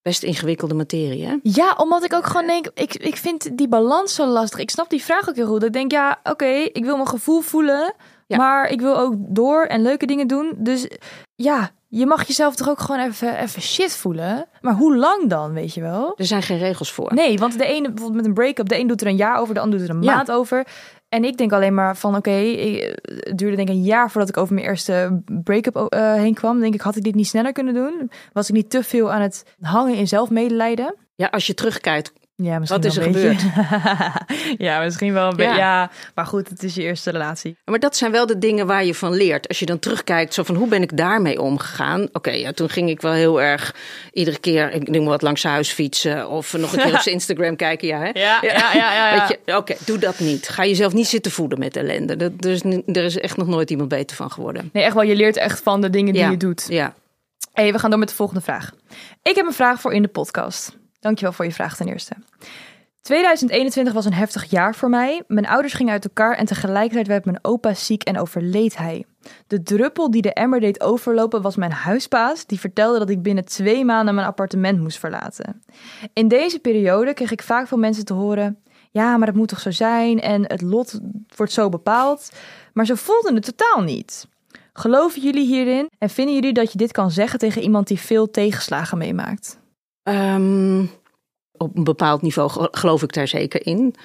Best 0.01 0.23
ingewikkelde 0.23 0.73
materie, 0.73 1.25
hè? 1.25 1.35
Ja, 1.44 1.73
omdat 1.77 2.03
ik 2.03 2.13
ook 2.13 2.25
gewoon 2.25 2.47
denk, 2.47 2.68
ik, 2.73 2.95
ik 2.95 3.15
vind 3.18 3.57
die 3.57 3.68
balans 3.68 4.15
zo 4.15 4.25
lastig. 4.25 4.59
Ik 4.59 4.69
snap 4.69 4.89
die 4.89 5.03
vraag 5.03 5.29
ook 5.29 5.35
heel 5.35 5.47
goed. 5.47 5.63
Ik 5.63 5.73
denk, 5.73 5.91
ja, 5.91 6.19
oké, 6.23 6.45
ik 6.45 6.83
wil 6.85 6.95
mijn 6.95 7.07
gevoel 7.07 7.41
voelen, 7.41 7.94
Ja. 8.27 8.38
maar 8.38 8.68
ik 8.69 8.81
wil 8.81 8.97
ook 8.97 9.13
door 9.18 9.63
en 9.65 9.81
leuke 9.81 10.06
dingen 10.06 10.27
doen. 10.27 10.53
Dus 10.57 10.88
ja, 11.35 11.69
je 11.88 12.06
mag 12.06 12.27
jezelf 12.27 12.56
toch 12.56 12.69
ook 12.69 12.79
gewoon 12.79 13.01
even, 13.01 13.38
even 13.38 13.62
shit 13.62 13.95
voelen. 13.95 14.45
Maar 14.62 14.74
hoe 14.74 14.95
lang 14.97 15.29
dan, 15.29 15.53
weet 15.53 15.74
je 15.74 15.81
wel? 15.81 16.13
Er 16.15 16.25
zijn 16.25 16.41
geen 16.41 16.57
regels 16.59 16.91
voor. 16.91 17.13
Nee, 17.13 17.38
want 17.38 17.57
de 17.57 17.65
ene, 17.65 17.88
bijvoorbeeld 17.88 18.15
met 18.15 18.25
een 18.25 18.33
break-up, 18.33 18.69
de 18.69 18.79
een 18.79 18.88
doet 18.88 19.01
er 19.01 19.07
een 19.07 19.15
jaar 19.15 19.39
over, 19.39 19.53
de 19.53 19.60
ander 19.60 19.79
doet 19.79 19.89
er 19.89 19.95
een 19.95 20.01
Ja. 20.03 20.15
maand 20.15 20.31
over. 20.31 20.67
En 21.13 21.24
ik 21.24 21.38
denk 21.38 21.51
alleen 21.51 21.74
maar 21.74 21.98
van, 21.98 22.15
oké, 22.15 22.32
het 22.32 23.38
duurde 23.38 23.56
denk 23.56 23.70
ik 23.70 23.75
een 23.75 23.84
jaar 23.84 24.12
voordat 24.12 24.30
ik 24.30 24.38
over 24.38 24.53
mijn 24.53 24.68
eerste 24.68 25.22
break-up 25.44 25.75
eh, 25.75 26.13
heen 26.13 26.34
kwam. 26.34 26.60
Denk 26.60 26.74
ik, 26.74 26.82
had 26.82 26.96
ik 26.96 27.03
dit 27.03 27.15
niet 27.15 27.27
sneller 27.27 27.51
kunnen 27.51 27.74
doen? 27.74 28.12
Was 28.34 28.50
ik 28.50 28.56
niet 28.56 28.70
te 28.70 28.84
veel 28.84 29.12
aan 29.12 29.22
het 29.22 29.46
hangen 29.60 29.96
in 29.96 30.08
zelfmedelijden? 30.08 30.96
Ja, 31.15 31.27
als 31.27 31.48
je 31.48 31.53
terugkijkt, 31.53 32.13
Ja, 32.41 32.60
misschien 32.60 32.81
Wat 32.81 32.91
is 32.91 32.98
er 32.98 33.12
beetje. 33.12 33.48
ja, 34.67 34.83
misschien 34.83 35.13
wel 35.13 35.29
een 35.29 35.36
beetje. 35.36 35.51
Ja. 35.51 35.57
Ja. 35.57 35.91
maar 36.15 36.25
goed, 36.25 36.50
het 36.50 36.63
is 36.63 36.75
je 36.75 36.81
eerste 36.81 37.12
relatie. 37.12 37.57
Maar 37.65 37.79
dat 37.79 37.95
zijn 37.95 38.12
wel 38.12 38.25
de 38.25 38.38
dingen 38.38 38.67
waar 38.67 38.86
je 38.86 38.95
van 38.95 39.13
leert. 39.13 39.48
Als 39.48 39.60
je 39.60 39.65
dan 39.65 39.79
terugkijkt, 39.79 40.33
zo 40.33 40.43
van 40.43 40.55
hoe 40.55 40.67
ben 40.67 40.81
ik 40.81 40.98
daarmee 40.98 41.41
omgegaan? 41.41 42.07
Oké, 42.13 42.31
ja, 42.31 42.51
toen 42.51 42.69
ging 42.69 42.89
ik 42.89 43.01
wel 43.01 43.12
heel 43.12 43.41
erg 43.41 43.75
iedere 44.12 44.39
keer, 44.39 44.71
ik 44.71 44.89
noem 44.89 45.05
wat 45.05 45.21
langs 45.21 45.43
huis 45.43 45.71
fietsen 45.71 46.29
of 46.29 46.53
nog 46.57 46.74
een 46.74 46.83
keer 46.83 46.93
op 46.98 47.00
zijn 47.00 47.15
Instagram 47.15 47.55
kijken. 47.55 47.88
Ja, 47.88 48.00
hè? 48.00 48.10
Ja, 48.13 48.39
ja, 48.41 48.74
ja, 48.74 49.29
ja, 49.45 49.57
oké, 49.57 49.75
doe 49.86 49.98
dat 49.98 50.19
niet. 50.19 50.48
Ga 50.48 50.65
jezelf 50.65 50.93
niet 50.93 51.07
zitten 51.07 51.31
voeden 51.31 51.60
met 51.60 51.75
ellende. 51.75 52.15
Dat, 52.15 52.31
er, 52.39 52.51
is, 52.51 52.62
er 52.86 53.03
is 53.03 53.17
echt 53.17 53.38
nog 53.38 53.48
nooit 53.48 53.69
iemand 53.69 53.89
beter 53.89 54.15
van 54.15 54.31
geworden. 54.31 54.69
Nee, 54.74 54.83
echt 54.83 54.93
wel. 54.93 55.03
Je 55.03 55.15
leert 55.15 55.38
echt 55.38 55.62
van 55.63 55.81
de 55.81 55.89
dingen 55.89 56.13
die 56.13 56.29
je 56.29 56.38
doet. 56.38 56.65
Ja, 56.69 56.93
Hey, 57.53 57.71
we 57.71 57.79
gaan 57.79 57.89
door 57.89 58.00
met 58.00 58.10
de 58.10 58.15
volgende 58.15 58.41
vraag. 58.41 58.71
Ik 59.24 59.36
heb 59.36 59.45
een 59.45 59.53
vraag 59.53 59.81
voor 59.81 59.93
in 59.93 60.01
de 60.01 60.07
podcast. 60.07 60.77
Dankjewel 61.01 61.34
voor 61.34 61.46
je 61.46 61.51
vraag 61.51 61.75
ten 61.75 61.88
eerste. 61.88 62.13
2021 63.01 63.93
was 63.93 64.05
een 64.05 64.13
heftig 64.13 64.50
jaar 64.50 64.75
voor 64.75 64.89
mij. 64.89 65.24
Mijn 65.27 65.48
ouders 65.48 65.74
gingen 65.74 65.93
uit 65.93 66.03
elkaar 66.03 66.36
en 66.36 66.46
tegelijkertijd 66.46 67.08
werd 67.08 67.25
mijn 67.25 67.39
opa 67.41 67.74
ziek 67.74 68.03
en 68.03 68.20
overleed 68.20 68.77
hij. 68.77 69.05
De 69.48 69.63
druppel 69.63 70.12
die 70.12 70.22
de 70.22 70.34
emmer 70.34 70.60
deed 70.60 70.81
overlopen 70.81 71.41
was 71.41 71.55
mijn 71.55 71.72
huisbaas, 71.72 72.46
die 72.46 72.60
vertelde 72.60 73.00
dat 73.00 73.10
ik 73.10 73.22
binnen 73.22 73.46
twee 73.46 73.86
maanden 73.86 74.15
mijn 74.15 74.27
appartement 74.27 74.79
moest 74.79 75.00
verlaten. 75.00 75.63
In 76.13 76.27
deze 76.27 76.60
periode 76.60 77.13
kreeg 77.13 77.31
ik 77.31 77.41
vaak 77.41 77.67
van 77.67 77.79
mensen 77.79 78.05
te 78.05 78.13
horen: 78.13 78.58
ja, 78.91 79.17
maar 79.17 79.27
dat 79.27 79.36
moet 79.36 79.48
toch 79.48 79.60
zo 79.60 79.72
zijn 79.72 80.22
en 80.22 80.43
het 80.43 80.62
lot 80.62 81.00
wordt 81.36 81.51
zo 81.51 81.70
bepaald. 81.70 82.31
Maar 82.74 82.86
ze 82.86 82.98
voelden 82.98 83.36
het 83.36 83.46
totaal 83.46 83.84
niet. 83.84 84.27
Geloven 84.74 85.22
jullie 85.22 85.46
hierin 85.46 85.89
en 85.98 86.10
vinden 86.10 86.36
jullie 86.36 86.53
dat 86.53 86.72
je 86.72 86.77
dit 86.77 86.91
kan 86.91 87.12
zeggen 87.12 87.39
tegen 87.39 87.62
iemand 87.62 87.88
die 87.88 88.00
veel 88.00 88.31
tegenslagen 88.31 88.98
meemaakt? 88.98 89.61
Ehm, 90.03 90.86
op 91.51 91.77
een 91.77 91.84
bepaald 91.84 92.22
niveau 92.22 92.50
ge- 92.50 92.67
geloof 92.72 93.03
ik 93.03 93.13
daar 93.13 93.27
zeker 93.27 93.65
in. 93.65 93.96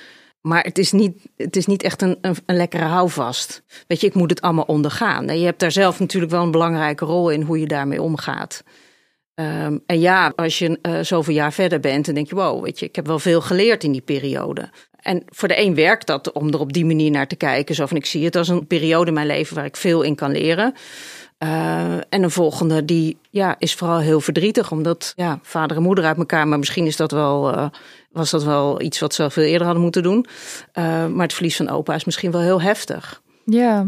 Maar 0.41 0.63
het 0.65 0.79
is 0.79 0.93
niet, 0.93 1.27
het 1.37 1.57
is 1.57 1.67
niet 1.67 1.83
echt 1.83 2.03
een, 2.03 2.19
een, 2.21 2.37
lekkere 2.47 2.85
houvast. 2.85 3.63
Weet 3.87 4.01
je, 4.01 4.07
ik 4.07 4.15
moet 4.15 4.31
het 4.31 4.41
allemaal 4.41 4.65
ondergaan. 4.65 5.39
Je 5.39 5.45
hebt 5.45 5.61
daar 5.61 5.73
zelf 5.73 5.99
natuurlijk 6.01 6.33
wel 6.33 6.43
een 6.43 6.51
belangrijke 6.51 7.05
rol 7.05 7.31
in 7.31 7.43
hoe 7.43 7.59
je 7.61 7.67
daarmee 7.67 8.03
omgaat. 8.03 8.63
Ehm, 9.35 9.79
en 9.87 10.01
ja, 10.01 10.33
als 10.37 10.59
je 10.59 10.79
uh, 10.83 11.01
zoveel 11.01 11.35
jaar 11.35 11.53
verder 11.53 11.81
bent, 11.81 12.07
dan 12.07 12.15
denk 12.15 12.29
je, 12.29 12.35
wow, 12.35 12.65
weet 12.65 12.79
je, 12.79 12.87
ik 12.87 12.97
heb 12.97 13.07
wel 13.07 13.19
veel 13.19 13.41
geleerd 13.41 13.85
in 13.85 13.93
die 13.93 14.01
periode. 14.01 14.71
En 15.01 15.23
voor 15.27 15.49
de 15.49 15.61
een 15.61 15.75
werkt 15.75 16.07
dat 16.07 16.33
om 16.33 16.49
er 16.49 16.61
op 16.61 16.73
die 16.73 16.85
manier 16.85 17.11
naar 17.11 17.27
te 17.27 17.37
kijken. 17.37 17.75
Zo 17.75 17.87
van, 17.87 17.97
ik 17.97 18.07
zie 18.07 18.25
het 18.25 18.37
als 18.37 18.49
een 18.49 18.67
periode 18.67 19.07
in 19.07 19.15
mijn 19.15 19.27
leven 19.27 19.57
waar 19.57 19.65
ik 19.65 19.77
veel 19.77 20.03
in 20.03 20.15
kan 20.15 20.31
leren. 20.31 20.75
Uh, 21.39 21.95
en 21.95 22.23
een 22.23 22.31
volgende 22.31 22.85
die 22.85 23.19
ja, 23.31 23.55
is 23.59 23.75
vooral 23.75 23.99
heel 23.99 24.21
verdrietig, 24.21 24.71
omdat 24.71 25.13
ja, 25.17 25.39
vader 25.43 25.77
en 25.77 25.83
moeder 25.83 26.05
uit 26.05 26.17
elkaar, 26.17 26.49
maar 26.49 26.59
misschien 26.59 26.87
is 26.87 26.97
dat 26.97 27.11
wel, 27.11 27.55
uh, 27.55 27.69
was 28.11 28.31
dat 28.31 28.45
wel 28.45 28.81
iets 28.81 29.01
wat 29.01 29.15
ze 29.15 29.31
veel 29.31 29.45
eerder 29.45 29.65
hadden 29.65 29.83
moeten 29.83 30.03
doen. 30.03 30.27
Uh, 30.75 31.07
maar 31.07 31.23
het 31.23 31.33
verlies 31.33 31.57
van 31.57 31.69
opa 31.69 31.95
is 31.95 32.05
misschien 32.05 32.31
wel 32.31 32.41
heel 32.41 32.63
heftig. 32.63 33.23
Ja, 33.45 33.87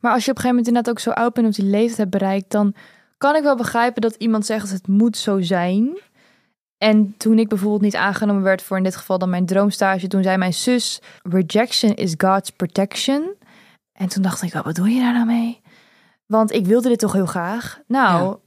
maar 0.00 0.12
als 0.12 0.24
je 0.24 0.30
op 0.30 0.36
een 0.36 0.42
gegeven 0.42 0.48
moment 0.48 0.66
inderdaad 0.66 0.90
ook 0.90 0.98
zo 0.98 1.10
oud 1.10 1.34
bent 1.34 1.46
of 1.46 1.54
die 1.54 1.70
leeftijd 1.70 2.10
bereikt, 2.10 2.50
dan 2.50 2.74
kan 3.18 3.36
ik 3.36 3.42
wel 3.42 3.56
begrijpen 3.56 4.02
dat 4.02 4.14
iemand 4.14 4.46
zegt 4.46 4.70
het 4.70 4.88
moet 4.88 5.16
zo 5.16 5.40
zijn. 5.40 5.98
En 6.78 7.14
toen 7.16 7.38
ik 7.38 7.48
bijvoorbeeld 7.48 7.82
niet 7.82 7.96
aangenomen 7.96 8.42
werd 8.42 8.62
voor 8.62 8.76
in 8.76 8.82
dit 8.82 8.96
geval 8.96 9.18
dan 9.18 9.30
mijn 9.30 9.46
droomstage, 9.46 10.08
toen 10.08 10.22
zei 10.22 10.36
mijn 10.36 10.54
zus: 10.54 11.00
Rejection 11.22 11.94
is 11.94 12.14
God's 12.16 12.50
protection. 12.50 13.34
En 13.92 14.08
toen 14.08 14.22
dacht 14.22 14.42
ik, 14.42 14.52
wat 14.52 14.64
bedoel 14.64 14.86
je 14.86 15.00
daar 15.00 15.12
nou 15.12 15.26
mee? 15.26 15.60
Want 16.26 16.52
ik 16.52 16.66
wilde 16.66 16.88
dit 16.88 16.98
toch 16.98 17.12
heel 17.12 17.26
graag. 17.26 17.80
Nou, 17.86 18.24
ja. 18.24 18.38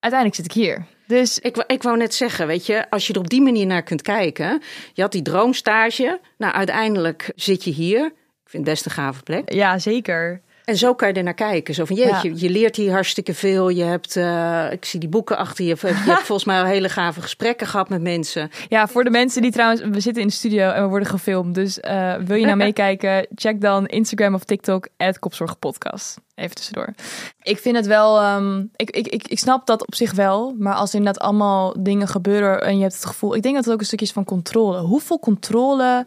uiteindelijk 0.00 0.34
zit 0.34 0.44
ik 0.44 0.62
hier. 0.62 0.86
Dus 1.06 1.38
ik, 1.38 1.64
ik 1.66 1.82
wou 1.82 1.96
net 1.96 2.14
zeggen, 2.14 2.46
weet 2.46 2.66
je, 2.66 2.90
als 2.90 3.06
je 3.06 3.12
er 3.12 3.18
op 3.18 3.30
die 3.30 3.42
manier 3.42 3.66
naar 3.66 3.82
kunt 3.82 4.02
kijken. 4.02 4.62
Je 4.92 5.02
had 5.02 5.12
die 5.12 5.22
droomstage. 5.22 6.20
Nou, 6.38 6.52
uiteindelijk 6.54 7.32
zit 7.34 7.64
je 7.64 7.70
hier. 7.70 8.04
Ik 8.44 8.50
vind 8.54 8.66
het 8.66 8.74
best 8.74 8.84
een 8.84 8.90
gave 8.90 9.22
plek. 9.22 9.52
Ja, 9.52 9.78
zeker. 9.78 10.42
En 10.68 10.76
zo 10.76 10.94
kan 10.94 11.08
je 11.08 11.14
er 11.14 11.22
naar 11.22 11.34
kijken. 11.34 11.74
Zo 11.74 11.84
van, 11.84 11.96
jeetje, 11.96 12.28
ja. 12.28 12.34
je 12.36 12.50
leert 12.50 12.76
hier 12.76 12.92
hartstikke 12.92 13.34
veel. 13.34 13.68
Je 13.68 13.82
hebt, 13.82 14.16
uh, 14.16 14.72
ik 14.72 14.84
zie 14.84 15.00
die 15.00 15.08
boeken 15.08 15.36
achter 15.36 15.64
je. 15.64 15.76
Je 15.80 15.86
hebt 15.88 16.22
volgens 16.26 16.44
mij 16.44 16.60
al 16.60 16.66
hele 16.66 16.88
gave 16.88 17.20
gesprekken 17.20 17.66
gehad 17.66 17.88
met 17.88 18.02
mensen. 18.02 18.50
Ja, 18.68 18.88
voor 18.88 19.04
de 19.04 19.10
mensen 19.10 19.42
die 19.42 19.50
trouwens, 19.50 19.80
we 19.80 20.00
zitten 20.00 20.22
in 20.22 20.28
de 20.28 20.34
studio 20.34 20.70
en 20.70 20.82
we 20.82 20.88
worden 20.88 21.08
gefilmd. 21.08 21.54
Dus 21.54 21.78
uh, 21.78 22.14
wil 22.14 22.36
je 22.36 22.44
nou 22.44 22.56
meekijken, 22.66 23.26
check 23.34 23.60
dan 23.60 23.86
Instagram 23.86 24.34
of 24.34 24.44
TikTok, 24.44 24.88
Kopzorgpodcast. 25.18 26.18
Even 26.34 26.54
tussendoor. 26.54 26.94
Ik 27.42 27.58
vind 27.58 27.76
het 27.76 27.86
wel, 27.86 28.34
um, 28.34 28.70
ik, 28.76 28.90
ik, 28.90 29.08
ik, 29.08 29.28
ik 29.28 29.38
snap 29.38 29.66
dat 29.66 29.86
op 29.86 29.94
zich 29.94 30.12
wel. 30.12 30.54
Maar 30.58 30.74
als 30.74 30.90
er 30.90 30.98
inderdaad 30.98 31.22
allemaal 31.22 31.82
dingen 31.82 32.08
gebeuren 32.08 32.62
en 32.62 32.76
je 32.76 32.82
hebt 32.82 32.94
het 32.94 33.06
gevoel. 33.06 33.34
Ik 33.34 33.42
denk 33.42 33.54
dat 33.54 33.64
het 33.64 33.74
ook 33.74 33.80
een 33.80 33.86
stukje 33.86 34.06
is 34.06 34.12
van 34.12 34.24
controle. 34.24 34.80
Hoeveel 34.80 35.18
controle 35.18 36.06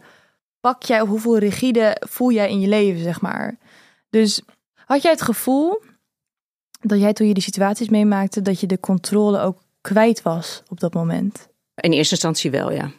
pak 0.60 0.82
jij 0.82 1.00
of 1.00 1.08
hoeveel 1.08 1.38
rigide 1.38 1.96
voel 2.08 2.32
jij 2.32 2.50
in 2.50 2.60
je 2.60 2.68
leven, 2.68 3.02
zeg 3.02 3.20
maar? 3.20 3.58
Dus 4.12 4.42
had 4.74 5.02
jij 5.02 5.10
het 5.10 5.22
gevoel 5.22 5.82
dat 6.80 7.00
jij 7.00 7.12
toen 7.12 7.26
je 7.26 7.34
die 7.34 7.42
situaties 7.42 7.88
meemaakte, 7.88 8.42
dat 8.42 8.60
je 8.60 8.66
de 8.66 8.80
controle 8.80 9.40
ook 9.40 9.58
kwijt 9.80 10.22
was 10.22 10.62
op 10.68 10.80
dat 10.80 10.94
moment? 10.94 11.48
In 11.74 11.92
eerste 11.92 12.14
instantie 12.14 12.50
wel, 12.50 12.72
ja. 12.72 12.90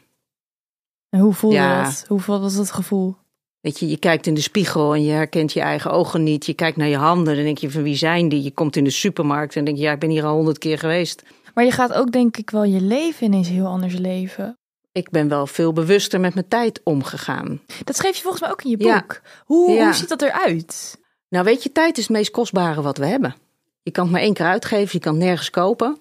En 1.10 1.20
hoe 1.20 1.34
voelde 1.34 1.56
ja. 1.56 1.84
dat? 1.84 2.06
Hoe 2.08 2.22
was 2.26 2.56
dat 2.56 2.72
gevoel? 2.72 3.16
Weet 3.60 3.80
je, 3.80 3.88
je 3.88 3.98
kijkt 3.98 4.28
in 4.28 4.34
de 4.34 4.42
spiegel 4.42 4.94
en 4.94 5.04
je 5.04 5.12
herkent 5.12 5.54
je 5.54 5.62
eigen 5.62 5.92
ogen 5.92 6.24
niet. 6.24 6.46
Je 6.46 6.54
kijkt 6.54 6.78
naar 6.78 6.88
je 6.88 6.98
handen 6.98 7.38
en 7.38 7.44
denk 7.44 7.58
je 7.58 7.72
van 7.72 7.84
wie 7.84 7.96
zijn 7.96 8.30
die? 8.30 8.44
Je 8.44 8.52
komt 8.52 8.76
in 8.76 8.84
de 8.84 8.90
supermarkt 8.90 9.56
en 9.56 9.66
denk 9.66 9.78
je 9.78 9.84
ja, 9.84 9.92
ik 9.92 10.00
ben 10.00 10.10
hier 10.10 10.26
al 10.26 10.36
honderd 10.36 10.58
keer 10.58 10.78
geweest. 10.78 11.24
Maar 11.54 11.64
je 11.64 11.72
gaat 11.72 11.94
ook 11.94 12.12
denk 12.12 12.38
ik 12.38 12.50
wel 12.50 12.64
je 12.64 12.82
leven 12.82 13.26
ineens 13.26 13.50
heel 13.50 13.66
anders 13.66 13.98
leven. 13.98 14.58
Ik 14.92 15.10
ben 15.10 15.28
wel 15.28 15.48
veel 15.48 15.74
bewuster 15.74 16.20
met 16.20 16.34
mijn 16.34 16.48
tijd 16.48 16.82
omgegaan. 16.84 17.62
Dat 17.84 17.96
schreef 17.96 18.16
je 18.16 18.22
volgens 18.22 18.42
mij 18.42 18.52
ook 18.52 18.64
in 18.64 18.70
je 18.70 18.78
boek. 18.78 18.88
Ja. 18.88 19.06
Hoe, 19.46 19.72
ja. 19.72 19.86
hoe 19.86 19.94
ziet 19.94 20.10
dat 20.10 20.22
eruit? 20.22 21.02
Nou 21.34 21.46
weet 21.46 21.64
je, 21.64 21.72
tijd 21.72 21.98
is 21.98 22.04
het 22.04 22.16
meest 22.16 22.32
kostbare 22.32 22.82
wat 22.82 22.98
we 22.98 23.06
hebben. 23.06 23.36
Je 23.82 23.92
kan 23.92 24.04
het 24.04 24.14
maar 24.14 24.22
één 24.22 24.34
keer 24.34 24.46
uitgeven, 24.46 24.90
je 24.92 25.00
kan 25.00 25.14
het 25.14 25.24
nergens 25.24 25.50
kopen. 25.50 25.98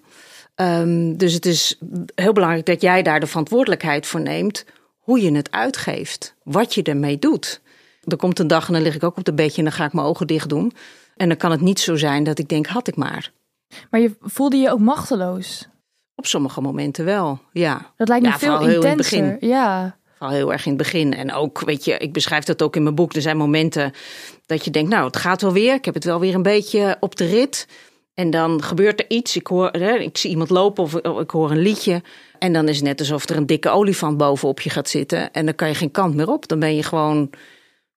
Um, 0.57 1.17
dus 1.17 1.33
het 1.33 1.47
is 1.47 1.79
heel 2.15 2.33
belangrijk 2.33 2.67
dat 2.67 2.81
jij 2.81 3.03
daar 3.03 3.21
de 3.21 3.27
verantwoordelijkheid 3.27 4.07
voor 4.07 4.21
neemt 4.21 4.65
hoe 4.99 5.23
je 5.23 5.33
het 5.33 5.51
uitgeeft, 5.51 6.35
wat 6.43 6.75
je 6.75 6.83
ermee 6.83 7.19
doet. 7.19 7.61
Er 8.05 8.17
komt 8.17 8.39
een 8.39 8.47
dag 8.47 8.67
en 8.67 8.73
dan 8.73 8.83
lig 8.83 8.95
ik 8.95 9.03
ook 9.03 9.17
op 9.17 9.25
de 9.25 9.35
bedje 9.35 9.57
en 9.57 9.65
dan 9.65 9.73
ga 9.73 9.85
ik 9.85 9.93
mijn 9.93 10.07
ogen 10.07 10.27
dicht 10.27 10.49
doen. 10.49 10.73
En 11.17 11.29
dan 11.29 11.37
kan 11.37 11.51
het 11.51 11.61
niet 11.61 11.81
zo 11.81 11.97
zijn 11.97 12.25
dat 12.25 12.39
ik 12.39 12.49
denk, 12.49 12.67
had 12.67 12.89
ik 12.89 12.97
maar. 12.97 13.33
Maar 13.91 14.01
je 14.01 14.17
voelde 14.21 14.57
je 14.57 14.71
ook 14.71 14.81
machteloos? 14.81 15.69
Op 16.15 16.27
sommige 16.27 16.61
momenten 16.61 17.05
wel, 17.05 17.41
ja. 17.53 17.93
Dat 17.97 18.09
lijkt 18.09 18.25
me 18.25 18.31
ja, 18.31 18.39
veel 18.39 18.61
intenser. 18.61 19.19
In 19.19 19.25
het 19.25 19.39
begin. 19.39 19.49
Ja. 19.49 20.01
Vooral 20.23 20.41
heel 20.41 20.53
erg 20.53 20.65
in 20.65 20.73
het 20.73 20.83
begin. 20.83 21.15
En 21.15 21.33
ook, 21.33 21.61
weet 21.61 21.85
je, 21.85 21.99
ik 21.99 22.13
beschrijf 22.13 22.45
dat 22.45 22.63
ook 22.63 22.77
in 22.77 22.83
mijn 22.83 22.95
boek. 22.95 23.15
Er 23.15 23.23
zijn 23.23 23.37
momenten 23.37 23.93
dat 24.47 24.65
je 24.65 24.71
denkt, 24.71 24.91
nou, 24.91 25.07
het 25.07 25.17
gaat 25.17 25.43
wel 25.43 25.53
weer. 25.53 25.75
Ik 25.75 25.85
heb 25.85 25.95
het 25.95 26.05
wel 26.05 26.21
weer 26.21 26.35
een 26.35 26.43
beetje 26.43 26.97
op 27.01 27.17
de 27.17 27.27
rit. 27.27 27.67
En 28.15 28.31
dan 28.31 28.63
gebeurt 28.63 29.01
er 29.01 29.05
iets. 29.09 29.37
Ik, 29.37 29.47
hoor, 29.47 29.75
ik 29.75 30.19
zie 30.19 30.31
iemand 30.31 30.51
lopen 30.51 30.85
of 30.85 30.95
ik 31.21 31.31
hoor 31.31 31.51
een 31.51 31.63
liedje. 31.63 32.03
En 32.39 32.53
dan 32.53 32.69
is 32.69 32.77
het 32.77 32.85
net 32.85 32.99
alsof 33.01 33.29
er 33.29 33.37
een 33.37 33.47
dikke 33.47 33.69
olifant 33.69 34.17
bovenop 34.17 34.61
je 34.61 34.71
gaat 34.71 34.89
zitten. 34.89 35.33
En 35.33 35.45
dan 35.45 35.55
kan 35.55 35.69
je 35.69 35.75
geen 35.75 35.91
kant 35.91 36.15
meer 36.15 36.29
op. 36.29 36.49
Dan 36.49 36.59
ben 36.59 36.75
je 36.75 36.83
gewoon 36.83 37.31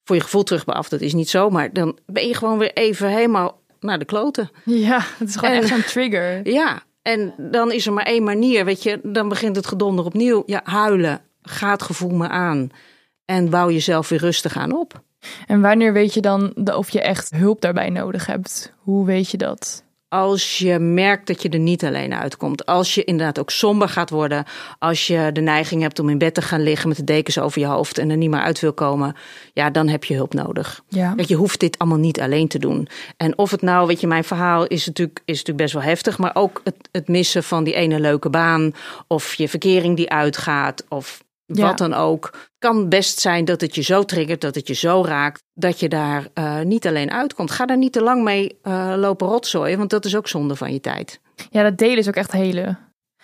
voor 0.03 0.15
je 0.15 0.21
gevoel 0.21 0.43
terug 0.43 0.65
af. 0.65 0.89
Dat 0.89 1.01
is 1.01 1.13
niet 1.13 1.29
zo. 1.29 1.49
Maar 1.49 1.73
dan 1.73 1.97
ben 2.05 2.27
je 2.27 2.33
gewoon 2.33 2.57
weer 2.57 2.73
even 2.73 3.09
helemaal 3.09 3.61
naar 3.79 3.99
de 3.99 4.05
kloten. 4.05 4.49
Ja, 4.63 5.05
het 5.17 5.29
is 5.29 5.35
gewoon 5.35 5.55
en, 5.55 5.61
echt 5.61 5.67
zo'n 5.67 5.83
trigger. 5.83 6.49
Ja, 6.49 6.83
en 7.01 7.33
dan 7.37 7.71
is 7.71 7.85
er 7.85 7.93
maar 7.93 8.05
één 8.05 8.23
manier. 8.23 8.65
Weet 8.65 8.83
je, 8.83 8.99
dan 9.03 9.29
begint 9.29 9.55
het 9.55 9.67
gedonder 9.67 10.05
opnieuw. 10.05 10.43
Ja, 10.45 10.61
huilen. 10.63 11.24
Ga 11.45 11.71
het 11.71 11.83
gevoel 11.83 12.09
me 12.09 12.27
aan. 12.27 12.69
En 13.25 13.49
bouw 13.49 13.69
jezelf 13.69 14.09
weer 14.09 14.19
rustig 14.19 14.57
aan 14.57 14.71
op. 14.71 15.03
En 15.47 15.61
wanneer 15.61 15.93
weet 15.93 16.13
je 16.13 16.21
dan 16.21 16.53
of 16.75 16.89
je 16.89 17.01
echt 17.01 17.29
hulp 17.35 17.61
daarbij 17.61 17.89
nodig 17.89 18.25
hebt? 18.25 18.73
Hoe 18.77 19.05
weet 19.05 19.31
je 19.31 19.37
dat? 19.37 19.85
als 20.15 20.57
je 20.57 20.79
merkt 20.79 21.27
dat 21.27 21.41
je 21.41 21.49
er 21.49 21.59
niet 21.59 21.85
alleen 21.85 22.13
uitkomt. 22.13 22.65
Als 22.65 22.95
je 22.95 23.03
inderdaad 23.03 23.39
ook 23.39 23.49
somber 23.49 23.89
gaat 23.89 24.09
worden. 24.09 24.45
Als 24.79 25.07
je 25.07 25.29
de 25.33 25.41
neiging 25.41 25.81
hebt 25.81 25.99
om 25.99 26.09
in 26.09 26.17
bed 26.17 26.33
te 26.33 26.41
gaan 26.41 26.63
liggen 26.63 26.87
met 26.87 26.97
de 26.97 27.03
dekens 27.03 27.39
over 27.39 27.61
je 27.61 27.67
hoofd 27.67 27.97
en 27.97 28.09
er 28.09 28.17
niet 28.17 28.29
meer 28.29 28.39
uit 28.39 28.59
wil 28.59 28.73
komen. 28.73 29.15
Ja, 29.53 29.69
dan 29.69 29.87
heb 29.87 30.03
je 30.03 30.15
hulp 30.15 30.33
nodig. 30.33 30.81
Ja. 30.87 31.13
Je 31.25 31.35
hoeft 31.35 31.59
dit 31.59 31.77
allemaal 31.77 31.97
niet 31.97 32.21
alleen 32.21 32.47
te 32.47 32.59
doen. 32.59 32.87
En 33.17 33.37
of 33.37 33.51
het 33.51 33.61
nou, 33.61 33.87
weet 33.87 33.99
je, 34.01 34.07
mijn 34.07 34.23
verhaal 34.23 34.65
is 34.67 34.85
natuurlijk, 34.85 35.21
is 35.25 35.37
natuurlijk 35.37 35.57
best 35.57 35.73
wel 35.73 35.83
heftig. 35.83 36.17
Maar 36.17 36.35
ook 36.35 36.61
het, 36.63 36.75
het 36.91 37.07
missen 37.07 37.43
van 37.43 37.63
die 37.63 37.73
ene 37.73 37.99
leuke 37.99 38.29
baan. 38.29 38.71
Of 39.07 39.33
je 39.33 39.49
verkering 39.49 39.95
die 39.95 40.09
uitgaat. 40.09 40.85
Of 40.89 41.23
Ja. 41.45 41.65
wat 41.65 41.77
dan 41.77 41.93
ook. 41.93 42.29
Het 42.33 42.49
kan 42.59 42.89
best 42.89 43.19
zijn 43.19 43.45
dat 43.45 43.61
het 43.61 43.75
je 43.75 43.81
zo 43.81 44.03
triggert, 44.03 44.41
dat 44.41 44.55
het 44.55 44.67
je 44.67 44.73
zo 44.73 45.03
raakt, 45.05 45.43
dat 45.53 45.79
je 45.79 45.89
daar 45.89 46.27
eh, 46.33 46.61
niet 46.61 46.87
alleen 46.87 47.11
uitkomt. 47.11 47.51
Ga 47.51 47.65
daar 47.65 47.77
niet 47.77 47.93
te 47.93 48.01
lang 48.01 48.23
mee 48.23 48.57
eh, 48.61 48.93
lopen 48.97 49.27
rotzooien, 49.27 49.77
want 49.77 49.89
dat 49.89 50.05
is 50.05 50.15
ook 50.15 50.27
zonde 50.27 50.55
van 50.55 50.73
je 50.73 50.79
tijd. 50.79 51.19
Ja, 51.49 51.63
dat 51.63 51.77
delen 51.77 51.97
is 51.97 52.07
ook 52.07 52.15
echt 52.15 52.31
helen. 52.31 52.79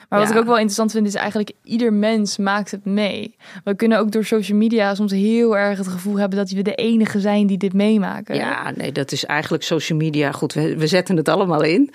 Maar 0.09 0.19
wat 0.19 0.27
Ja. 0.27 0.33
ik 0.33 0.39
ook 0.39 0.45
wel 0.47 0.55
interessant 0.55 0.91
vind, 0.91 1.07
is 1.07 1.15
eigenlijk 1.15 1.51
ieder 1.63 1.93
mens 1.93 2.37
maakt 2.37 2.71
het 2.71 2.85
mee. 2.85 3.35
We 3.63 3.75
kunnen 3.75 3.99
ook 3.99 4.11
door 4.11 4.25
social 4.25 4.57
media 4.57 4.95
soms 4.95 5.11
heel 5.11 5.57
erg 5.57 5.77
het 5.77 5.87
gevoel 5.87 6.19
hebben 6.19 6.37
dat 6.37 6.49
we 6.49 6.61
de 6.61 6.75
enige 6.75 7.19
zijn 7.19 7.47
die 7.47 7.57
dit 7.57 7.73
meemaken. 7.73 8.35
Ja, 8.35 8.71
nee, 8.75 8.91
dat 8.91 9.11
is 9.11 9.25
eigenlijk 9.25 9.63
social 9.63 9.97
media. 9.97 10.31
Goed, 10.31 10.53
we, 10.53 10.77
we 10.77 10.87
zetten 10.87 11.17
het 11.17 11.29
allemaal 11.29 11.61
in. 11.63 11.91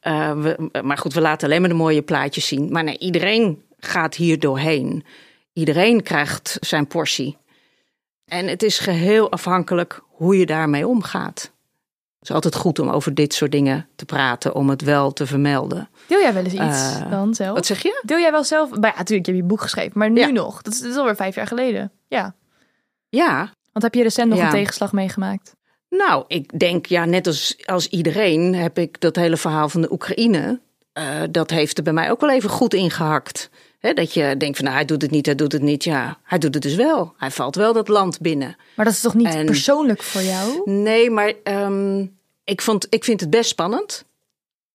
Eh, 0.00 0.40
we, 0.40 0.70
maar 0.82 0.98
goed, 0.98 1.14
we 1.14 1.20
laten 1.20 1.48
alleen 1.48 1.60
maar 1.60 1.70
de 1.70 1.76
mooie 1.76 2.02
plaatjes 2.02 2.46
zien. 2.46 2.72
Maar 2.72 2.84
nee, 2.84 2.98
iedereen 2.98 3.62
gaat 3.78 4.14
hier 4.14 4.38
doorheen. 4.38 5.04
Iedereen 5.62 6.02
krijgt 6.02 6.56
zijn 6.60 6.86
portie. 6.86 7.36
En 8.24 8.46
het 8.48 8.62
is 8.62 8.78
geheel 8.78 9.30
afhankelijk 9.30 10.00
hoe 10.08 10.38
je 10.38 10.46
daarmee 10.46 10.86
omgaat. 10.86 11.40
Het 12.18 12.28
is 12.28 12.34
altijd 12.34 12.54
goed 12.54 12.78
om 12.78 12.88
over 12.88 13.14
dit 13.14 13.34
soort 13.34 13.52
dingen 13.52 13.88
te 13.96 14.04
praten, 14.04 14.54
om 14.54 14.68
het 14.70 14.82
wel 14.82 15.12
te 15.12 15.26
vermelden. 15.26 15.88
Deel 16.06 16.20
jij 16.20 16.34
wel 16.34 16.44
eens 16.44 16.52
iets 16.52 17.00
Eh, 17.00 17.10
dan 17.10 17.34
zelf? 17.34 17.54
Wat 17.54 17.66
zeg 17.66 17.82
je? 17.82 18.00
Deel 18.04 18.18
jij 18.18 18.30
wel 18.30 18.44
zelf? 18.44 18.70
Maar 18.70 18.90
ja, 18.90 18.96
natuurlijk, 18.98 19.26
je 19.26 19.32
hebt 19.32 19.44
je 19.44 19.48
boek 19.50 19.60
geschreven, 19.60 19.98
maar 19.98 20.10
nu 20.10 20.20
Ja. 20.20 20.26
nog. 20.28 20.62
Dat 20.62 20.72
is, 20.72 20.80
dat 20.80 20.90
is 20.90 20.96
alweer 20.96 21.16
vijf 21.16 21.34
jaar 21.34 21.46
geleden. 21.46 21.92
Ja. 22.08 22.34
Ja, 23.08 23.52
Want 23.72 23.84
heb 23.84 23.94
je 23.94 24.02
recent 24.02 24.28
nog 24.28 24.38
Ja. 24.38 24.44
een 24.44 24.50
tegenslag 24.50 24.92
meegemaakt? 24.92 25.54
Nou, 25.88 26.24
ik 26.26 26.58
denk, 26.58 26.86
ja, 26.86 27.04
net 27.04 27.26
als, 27.26 27.56
als 27.66 27.88
iedereen 27.88 28.54
heb 28.54 28.78
ik 28.78 29.00
dat 29.00 29.16
hele 29.16 29.36
verhaal 29.36 29.68
van 29.68 29.80
de 29.80 29.92
Oekraïne. 29.92 30.60
eh, 30.92 31.22
dat 31.30 31.50
heeft 31.50 31.78
er 31.78 31.84
bij 31.84 31.92
mij 31.92 32.10
ook 32.10 32.20
wel 32.20 32.30
even 32.30 32.50
goed 32.50 32.74
ingehakt. 32.74 33.50
Dat 33.80 34.14
je 34.14 34.36
denkt 34.36 34.56
van, 34.56 34.64
nou, 34.64 34.76
hij 34.76 34.86
doet 34.86 35.02
het 35.02 35.10
niet, 35.10 35.26
hij 35.26 35.34
doet 35.34 35.52
het 35.52 35.62
niet. 35.62 35.84
Ja, 35.84 36.18
hij 36.22 36.38
doet 36.38 36.54
het 36.54 36.62
dus 36.62 36.74
wel. 36.74 37.14
Hij 37.16 37.30
valt 37.30 37.54
wel 37.54 37.72
dat 37.72 37.88
land 37.88 38.20
binnen. 38.20 38.56
Maar 38.74 38.84
dat 38.84 38.94
is 38.94 39.00
toch 39.00 39.14
niet 39.14 39.34
En- 39.34 39.46
persoonlijk 39.46 40.02
voor 40.02 40.22
jou? 40.22 40.70
Nee, 40.70 41.10
maar 41.10 41.32
ehm, 41.42 42.06
ik, 42.44 42.60
vond, 42.60 42.86
ik 42.90 43.04
vind 43.04 43.20
het 43.20 43.30
best 43.30 43.50
spannend. 43.50 44.06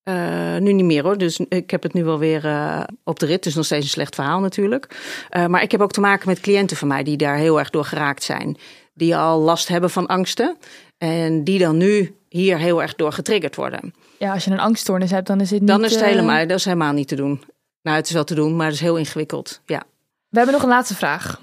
Eh, 0.03 0.57
nu 0.57 0.73
niet 0.73 0.85
meer 0.85 1.03
hoor, 1.03 1.17
dus 1.17 1.39
ik 1.49 1.71
heb 1.71 1.83
het 1.83 1.93
nu 1.93 2.03
wel 2.03 2.19
weer 2.19 2.45
eh, 2.45 2.83
op 3.03 3.19
de 3.19 3.25
rit. 3.25 3.45
Is 3.45 3.55
nog 3.55 3.65
steeds 3.65 3.83
een 3.83 3.89
slecht 3.89 4.15
verhaal 4.15 4.39
natuurlijk. 4.39 4.87
Eh, 5.29 5.45
maar 5.45 5.61
ik 5.61 5.71
heb 5.71 5.81
ook 5.81 5.91
te 5.91 5.99
maken 5.99 6.29
met 6.29 6.39
cliënten 6.39 6.77
van 6.77 6.87
mij 6.87 7.03
die 7.03 7.17
daar 7.17 7.37
heel 7.37 7.59
erg 7.59 7.69
door 7.69 7.85
geraakt 7.85 8.23
zijn. 8.23 8.57
Die 8.93 9.15
al 9.15 9.39
last 9.39 9.67
hebben 9.67 9.89
van 9.89 10.07
angsten. 10.07 10.57
En 10.97 11.43
die 11.43 11.59
dan 11.59 11.77
nu 11.77 12.15
hier 12.29 12.57
heel 12.57 12.81
erg 12.81 12.95
door 12.95 13.11
getriggerd 13.11 13.55
worden. 13.55 13.93
Ja, 14.19 14.33
als 14.33 14.45
je 14.45 14.51
een 14.51 14.59
angststoornis 14.59 15.11
hebt, 15.11 15.27
dan 15.27 15.41
is 15.41 15.49
het 15.49 15.59
niet... 15.59 15.69
Dan 15.69 15.83
is 15.83 15.91
het 15.91 16.03
helemaal, 16.03 16.47
dat 16.47 16.57
is 16.57 16.65
helemaal 16.65 16.93
niet 16.93 17.07
te 17.07 17.15
doen. 17.15 17.43
Nou, 17.83 17.97
het 17.97 18.07
is 18.07 18.13
wel 18.13 18.23
te 18.23 18.35
doen, 18.35 18.55
maar 18.55 18.65
het 18.65 18.75
is 18.75 18.81
heel 18.81 18.97
ingewikkeld. 18.97 19.61
Ja. 19.65 19.83
We 20.29 20.37
hebben 20.37 20.53
nog 20.53 20.63
een 20.63 20.69
laatste 20.69 20.95
vraag. 20.95 21.41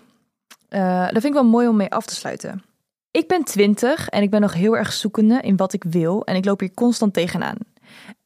Eh, 0.69 1.01
dat 1.01 1.11
vind 1.11 1.25
ik 1.25 1.33
wel 1.33 1.45
mooi 1.45 1.69
om 1.69 1.77
mee 1.77 1.91
af 1.91 2.07
te 2.07 2.15
sluiten. 2.15 2.63
Ik 3.11 3.29
ben 3.29 3.45
20 3.45 4.09
en 4.09 4.23
ik 4.23 4.31
ben 4.31 4.41
nog 4.41 4.53
heel 4.53 4.77
erg 4.77 4.93
zoekende 4.93 5.41
in 5.41 5.57
wat 5.57 5.73
ik 5.73 5.85
wil 5.85 6.25
en 6.25 6.37
ik 6.37 6.45
loop 6.45 6.61
hier 6.61 6.75
constant 6.75 7.15
tegenaan. 7.15 7.57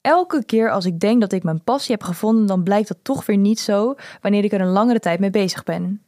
Elke 0.00 0.44
keer 0.44 0.70
als 0.70 0.84
ik 0.84 1.00
denk 1.00 1.20
dat 1.20 1.32
ik 1.32 1.42
mijn 1.42 1.64
passie 1.64 1.94
heb 1.94 2.02
gevonden, 2.02 2.46
dan 2.46 2.62
blijkt 2.62 2.88
dat 2.88 2.98
toch 3.02 3.26
weer 3.26 3.36
niet 3.36 3.60
zo 3.60 3.94
wanneer 4.20 4.44
ik 4.44 4.52
er 4.52 4.60
een 4.60 4.66
langere 4.66 5.00
tijd 5.00 5.20
mee 5.20 5.30
bezig 5.30 5.64
ben. 5.64 6.02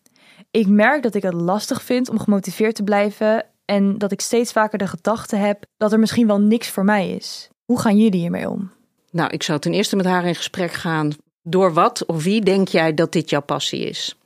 Ik 0.51 0.67
merk 0.67 1.03
dat 1.03 1.15
ik 1.15 1.23
het 1.23 1.35
lastig 1.35 1.83
vind 1.83 2.09
om 2.09 2.19
gemotiveerd 2.19 2.75
te 2.75 2.83
blijven 2.83 3.45
en 3.65 3.99
dat 3.99 4.13
ik 4.13 4.21
steeds 4.21 4.53
vaker 4.53 4.79
de 4.79 4.87
gedachte 4.87 5.37
heb 5.37 5.65
dat 5.77 5.93
er 5.93 5.99
misschien 5.99 6.27
wel 6.27 6.41
niks 6.41 6.69
voor 6.69 6.85
mij 6.85 7.11
is. 7.11 7.49
Hoe 7.65 7.81
gaan 7.81 7.99
jullie 7.99 8.21
hiermee 8.21 8.51
om? 8.51 8.71
Nou, 9.11 9.31
ik 9.31 9.43
zou 9.43 9.59
ten 9.59 9.73
eerste 9.73 9.97
met 9.97 10.07
haar 10.07 10.25
in 10.25 10.35
gesprek 10.35 10.73
gaan. 10.73 11.13
Door 11.49 11.73
wat 11.73 12.07
of 12.07 12.23
wie 12.23 12.41
denk 12.41 12.69
jij 12.69 12.95
dat 12.95 13.13
dit 13.13 13.31
jouw 13.31 13.41
passie 13.41 13.81
is? 13.81 14.17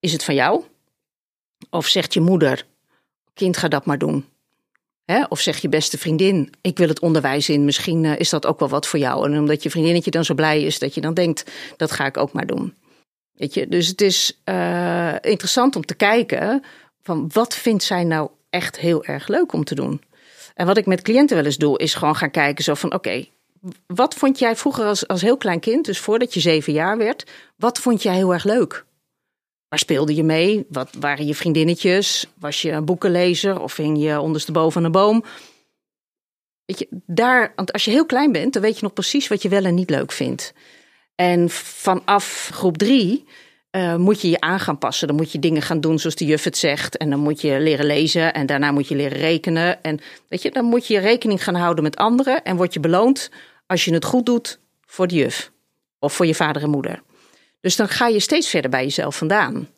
Is 0.00 0.12
het 0.12 0.24
van 0.24 0.34
jou? 0.34 0.64
Of 1.70 1.86
zegt 1.86 2.14
je 2.14 2.20
moeder, 2.20 2.66
kind 3.34 3.56
ga 3.56 3.68
dat 3.68 3.86
maar 3.86 3.98
doen? 3.98 4.26
Of 5.28 5.40
zegt 5.40 5.62
je 5.62 5.68
beste 5.68 5.98
vriendin, 5.98 6.52
ik 6.60 6.78
wil 6.78 6.88
het 6.88 7.00
onderwijs 7.00 7.48
in, 7.48 7.64
misschien 7.64 8.04
eh, 8.04 8.18
is 8.18 8.30
dat 8.30 8.46
ook 8.46 8.58
wel 8.58 8.68
wat 8.68 8.86
voor 8.86 8.98
jou. 8.98 9.26
En 9.26 9.38
omdat 9.38 9.62
je 9.62 9.70
vriendinnetje 9.70 10.10
dan 10.10 10.24
zo 10.24 10.34
blij 10.34 10.62
is, 10.62 10.78
dat 10.78 10.94
je 10.94 11.00
dan 11.00 11.14
denkt, 11.14 11.50
dat 11.76 11.90
ga 11.90 12.06
ik 12.06 12.16
ook 12.16 12.32
maar 12.32 12.46
doen. 12.46 12.74
Weet 13.32 13.54
je? 13.54 13.68
Dus 13.68 13.86
het 13.86 14.00
is 14.00 14.40
uh, 14.44 15.14
interessant 15.20 15.76
om 15.76 15.84
te 15.84 15.94
kijken 15.94 16.62
van 17.02 17.30
wat 17.32 17.54
vindt 17.54 17.82
zij 17.82 18.04
nou 18.04 18.30
echt 18.50 18.78
heel 18.78 19.04
erg 19.04 19.28
leuk 19.28 19.52
om 19.52 19.64
te 19.64 19.74
doen. 19.74 20.02
En 20.54 20.66
wat 20.66 20.76
ik 20.76 20.86
met 20.86 21.02
cliënten 21.02 21.36
wel 21.36 21.44
eens 21.44 21.56
doe, 21.56 21.78
is 21.78 21.94
gewoon 21.94 22.16
gaan 22.16 22.30
kijken 22.30 22.64
zo 22.64 22.74
van 22.74 22.94
oké, 22.94 23.24
wat 23.86 24.14
vond 24.14 24.38
jij 24.38 24.56
vroeger 24.56 24.84
als, 24.84 25.08
als 25.08 25.22
heel 25.22 25.36
klein 25.36 25.60
kind, 25.60 25.84
dus 25.84 25.98
voordat 25.98 26.34
je 26.34 26.40
zeven 26.40 26.72
jaar 26.72 26.98
werd, 26.98 27.30
wat 27.56 27.78
vond 27.78 28.02
jij 28.02 28.14
heel 28.14 28.32
erg 28.32 28.44
leuk? 28.44 28.84
Waar 29.68 29.78
speelde 29.78 30.14
je 30.14 30.22
mee? 30.22 30.66
Wat 30.68 30.90
waren 31.00 31.26
je 31.26 31.34
vriendinnetjes? 31.34 32.26
Was 32.38 32.62
je 32.62 32.70
een 32.70 32.84
boekenlezer 32.84 33.60
of 33.60 33.76
hing 33.76 34.02
je 34.02 34.20
ondersteboven 34.20 34.78
aan 34.78 34.86
een 34.86 34.92
boom? 34.92 35.24
Weet 36.64 36.78
je, 36.78 36.86
daar, 37.06 37.52
want 37.56 37.72
als 37.72 37.84
je 37.84 37.90
heel 37.90 38.06
klein 38.06 38.32
bent, 38.32 38.52
dan 38.52 38.62
weet 38.62 38.76
je 38.76 38.82
nog 38.82 38.92
precies 38.92 39.28
wat 39.28 39.42
je 39.42 39.48
wel 39.48 39.64
en 39.64 39.74
niet 39.74 39.90
leuk 39.90 40.12
vindt. 40.12 40.52
En 41.14 41.50
vanaf 41.50 42.50
groep 42.52 42.78
drie 42.78 43.24
uh, 43.76 43.96
moet 43.96 44.20
je 44.20 44.30
je 44.30 44.40
aan 44.40 44.60
gaan 44.60 44.78
passen. 44.78 45.06
Dan 45.06 45.16
moet 45.16 45.32
je 45.32 45.38
dingen 45.38 45.62
gaan 45.62 45.80
doen 45.80 45.98
zoals 45.98 46.16
de 46.16 46.24
juf 46.24 46.44
het 46.44 46.56
zegt. 46.56 46.96
En 46.96 47.10
dan 47.10 47.18
moet 47.18 47.40
je 47.40 47.60
leren 47.60 47.86
lezen 47.86 48.34
en 48.34 48.46
daarna 48.46 48.70
moet 48.70 48.88
je 48.88 48.96
leren 48.96 49.18
rekenen. 49.18 49.82
En 49.82 50.00
weet 50.28 50.42
je, 50.42 50.50
dan 50.50 50.64
moet 50.64 50.86
je 50.86 50.98
rekening 50.98 51.44
gaan 51.44 51.54
houden 51.54 51.84
met 51.84 51.96
anderen. 51.96 52.44
En 52.44 52.56
word 52.56 52.72
je 52.72 52.80
beloond 52.80 53.30
als 53.72 53.84
je 53.84 53.94
het 53.94 54.04
goed 54.04 54.26
doet 54.26 54.58
voor 54.86 55.06
de 55.06 55.14
juf. 55.14 55.52
Of 55.98 56.12
voor 56.12 56.26
je 56.26 56.34
vader 56.34 56.62
en 56.62 56.70
moeder. 56.70 57.02
Dus 57.60 57.76
dan 57.76 57.88
ga 57.88 58.06
je 58.06 58.20
steeds 58.20 58.48
verder 58.48 58.70
bij 58.70 58.82
jezelf 58.82 59.16
vandaan. 59.16 59.68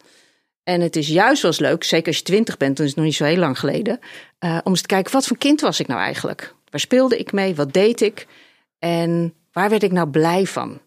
En 0.63 0.81
het 0.81 0.97
is 0.97 1.09
juist 1.09 1.43
wel 1.43 1.51
eens 1.51 1.61
leuk, 1.61 1.85
zeker 1.85 2.07
als 2.07 2.17
je 2.17 2.23
twintig 2.23 2.57
bent, 2.57 2.77
dan 2.77 2.85
is 2.85 2.91
het 2.91 3.01
nog 3.01 3.09
niet 3.09 3.17
zo 3.17 3.25
heel 3.25 3.37
lang 3.37 3.59
geleden, 3.59 3.99
uh, 4.41 4.59
om 4.65 4.71
eens 4.71 4.81
te 4.81 4.87
kijken, 4.87 5.13
wat 5.13 5.27
voor 5.27 5.39
kind 5.39 5.61
was 5.61 5.81
ik 5.81 5.87
nou 5.87 6.01
eigenlijk? 6.01 6.55
Waar 6.71 6.81
speelde 6.81 7.19
ik 7.19 7.33
mee? 7.33 7.55
Wat 7.55 7.73
deed 7.73 8.01
ik? 8.01 8.27
En 8.79 9.35
waar 9.53 9.71
werd 9.71 9.83
ik 9.83 9.93
nou 9.93 10.09
blij 10.09 10.47
van? 10.47 10.81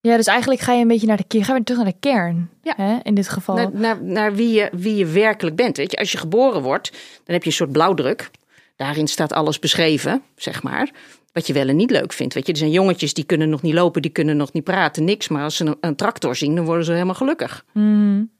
Ja, 0.00 0.16
dus 0.16 0.26
eigenlijk 0.26 0.60
ga 0.60 0.72
je 0.72 0.80
een 0.80 0.88
beetje 0.88 1.06
naar 1.06 1.16
de 1.16 1.24
kern, 1.24 1.44
ga 1.44 1.56
je 1.56 1.62
terug 1.62 1.82
naar 1.82 1.92
de 1.92 1.98
kern. 2.00 2.50
Ja. 2.62 2.74
Hè, 2.76 2.98
in 3.02 3.14
dit 3.14 3.28
geval. 3.28 3.54
Naar, 3.54 3.70
naar, 3.72 4.02
naar, 4.02 4.34
wie, 4.34 4.52
je, 4.52 4.68
wie 4.72 4.96
je 4.96 5.06
werkelijk 5.06 5.56
bent. 5.56 5.76
Weet 5.76 5.90
je, 5.90 5.96
als 5.96 6.12
je 6.12 6.18
geboren 6.18 6.62
wordt, 6.62 6.90
dan 7.24 7.34
heb 7.34 7.42
je 7.42 7.48
een 7.48 7.54
soort 7.54 7.72
blauwdruk. 7.72 8.30
Daarin 8.76 9.06
staat 9.06 9.32
alles 9.32 9.58
beschreven, 9.58 10.22
zeg 10.36 10.62
maar. 10.62 10.90
Wat 11.38 11.46
je 11.46 11.52
wel 11.52 11.68
en 11.68 11.76
niet 11.76 11.90
leuk 11.90 12.12
vindt. 12.12 12.34
Weet 12.34 12.46
je, 12.46 12.52
er 12.52 12.58
zijn 12.58 12.70
jongetjes 12.70 13.14
die 13.14 13.24
kunnen 13.24 13.48
nog 13.48 13.62
niet 13.62 13.74
lopen, 13.74 14.02
die 14.02 14.10
kunnen 14.10 14.36
nog 14.36 14.52
niet 14.52 14.64
praten, 14.64 15.04
niks. 15.04 15.28
Maar 15.28 15.42
als 15.42 15.56
ze 15.56 15.64
een, 15.64 15.76
een 15.80 15.96
tractor 15.96 16.36
zien, 16.36 16.54
dan 16.54 16.64
worden 16.64 16.84
ze 16.84 16.92
helemaal 16.92 17.14
gelukkig. 17.14 17.64
Mm. 17.72 18.30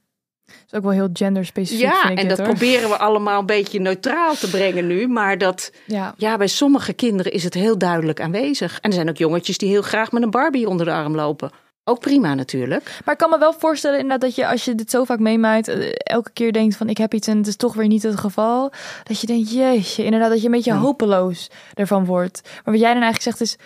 Dat 0.44 0.56
is 0.66 0.72
ook 0.72 0.82
wel 0.82 0.92
heel 0.92 1.08
genderspecifiek. 1.12 1.80
Ja, 1.80 2.14
en 2.14 2.28
dat 2.28 2.42
proberen 2.42 2.88
we 2.88 2.98
allemaal 2.98 3.40
een 3.40 3.46
beetje 3.46 3.80
neutraal 3.80 4.34
te 4.34 4.50
brengen 4.50 4.86
nu. 4.86 5.08
Maar 5.08 5.38
dat, 5.38 5.72
ja. 5.86 6.14
ja, 6.16 6.36
bij 6.36 6.46
sommige 6.46 6.92
kinderen 6.92 7.32
is 7.32 7.44
het 7.44 7.54
heel 7.54 7.78
duidelijk 7.78 8.20
aanwezig. 8.20 8.80
En 8.80 8.90
er 8.90 8.96
zijn 8.96 9.08
ook 9.08 9.16
jongetjes 9.16 9.58
die 9.58 9.68
heel 9.68 9.82
graag 9.82 10.12
met 10.12 10.22
een 10.22 10.30
Barbie 10.30 10.68
onder 10.68 10.86
de 10.86 10.92
arm 10.92 11.14
lopen. 11.14 11.50
Ook 11.88 12.00
prima 12.00 12.34
natuurlijk. 12.34 13.00
Maar 13.04 13.14
ik 13.14 13.20
kan 13.20 13.30
me 13.30 13.38
wel 13.38 13.52
voorstellen 13.52 13.98
inderdaad 13.98 14.20
dat 14.20 14.34
je 14.34 14.48
als 14.48 14.64
je 14.64 14.74
dit 14.74 14.90
zo 14.90 15.04
vaak 15.04 15.18
meemaakt, 15.18 15.68
uh, 15.68 15.90
elke 15.96 16.30
keer 16.30 16.52
denkt 16.52 16.76
van 16.76 16.88
ik 16.88 16.98
heb 16.98 17.14
iets 17.14 17.28
en 17.28 17.36
het 17.36 17.46
is 17.46 17.56
toch 17.56 17.74
weer 17.74 17.86
niet 17.86 18.02
het 18.02 18.18
geval. 18.18 18.72
Dat 19.02 19.20
je 19.20 19.26
denkt, 19.26 19.52
jeetje, 19.52 20.04
inderdaad 20.04 20.30
dat 20.30 20.40
je 20.40 20.46
een 20.46 20.52
beetje 20.52 20.72
hopeloos 20.72 21.50
ervan 21.74 22.04
wordt. 22.04 22.40
Maar 22.42 22.74
wat 22.74 22.80
jij 22.80 22.92
dan 22.94 23.02
eigenlijk 23.02 23.22
zegt 23.22 23.40
is, 23.40 23.56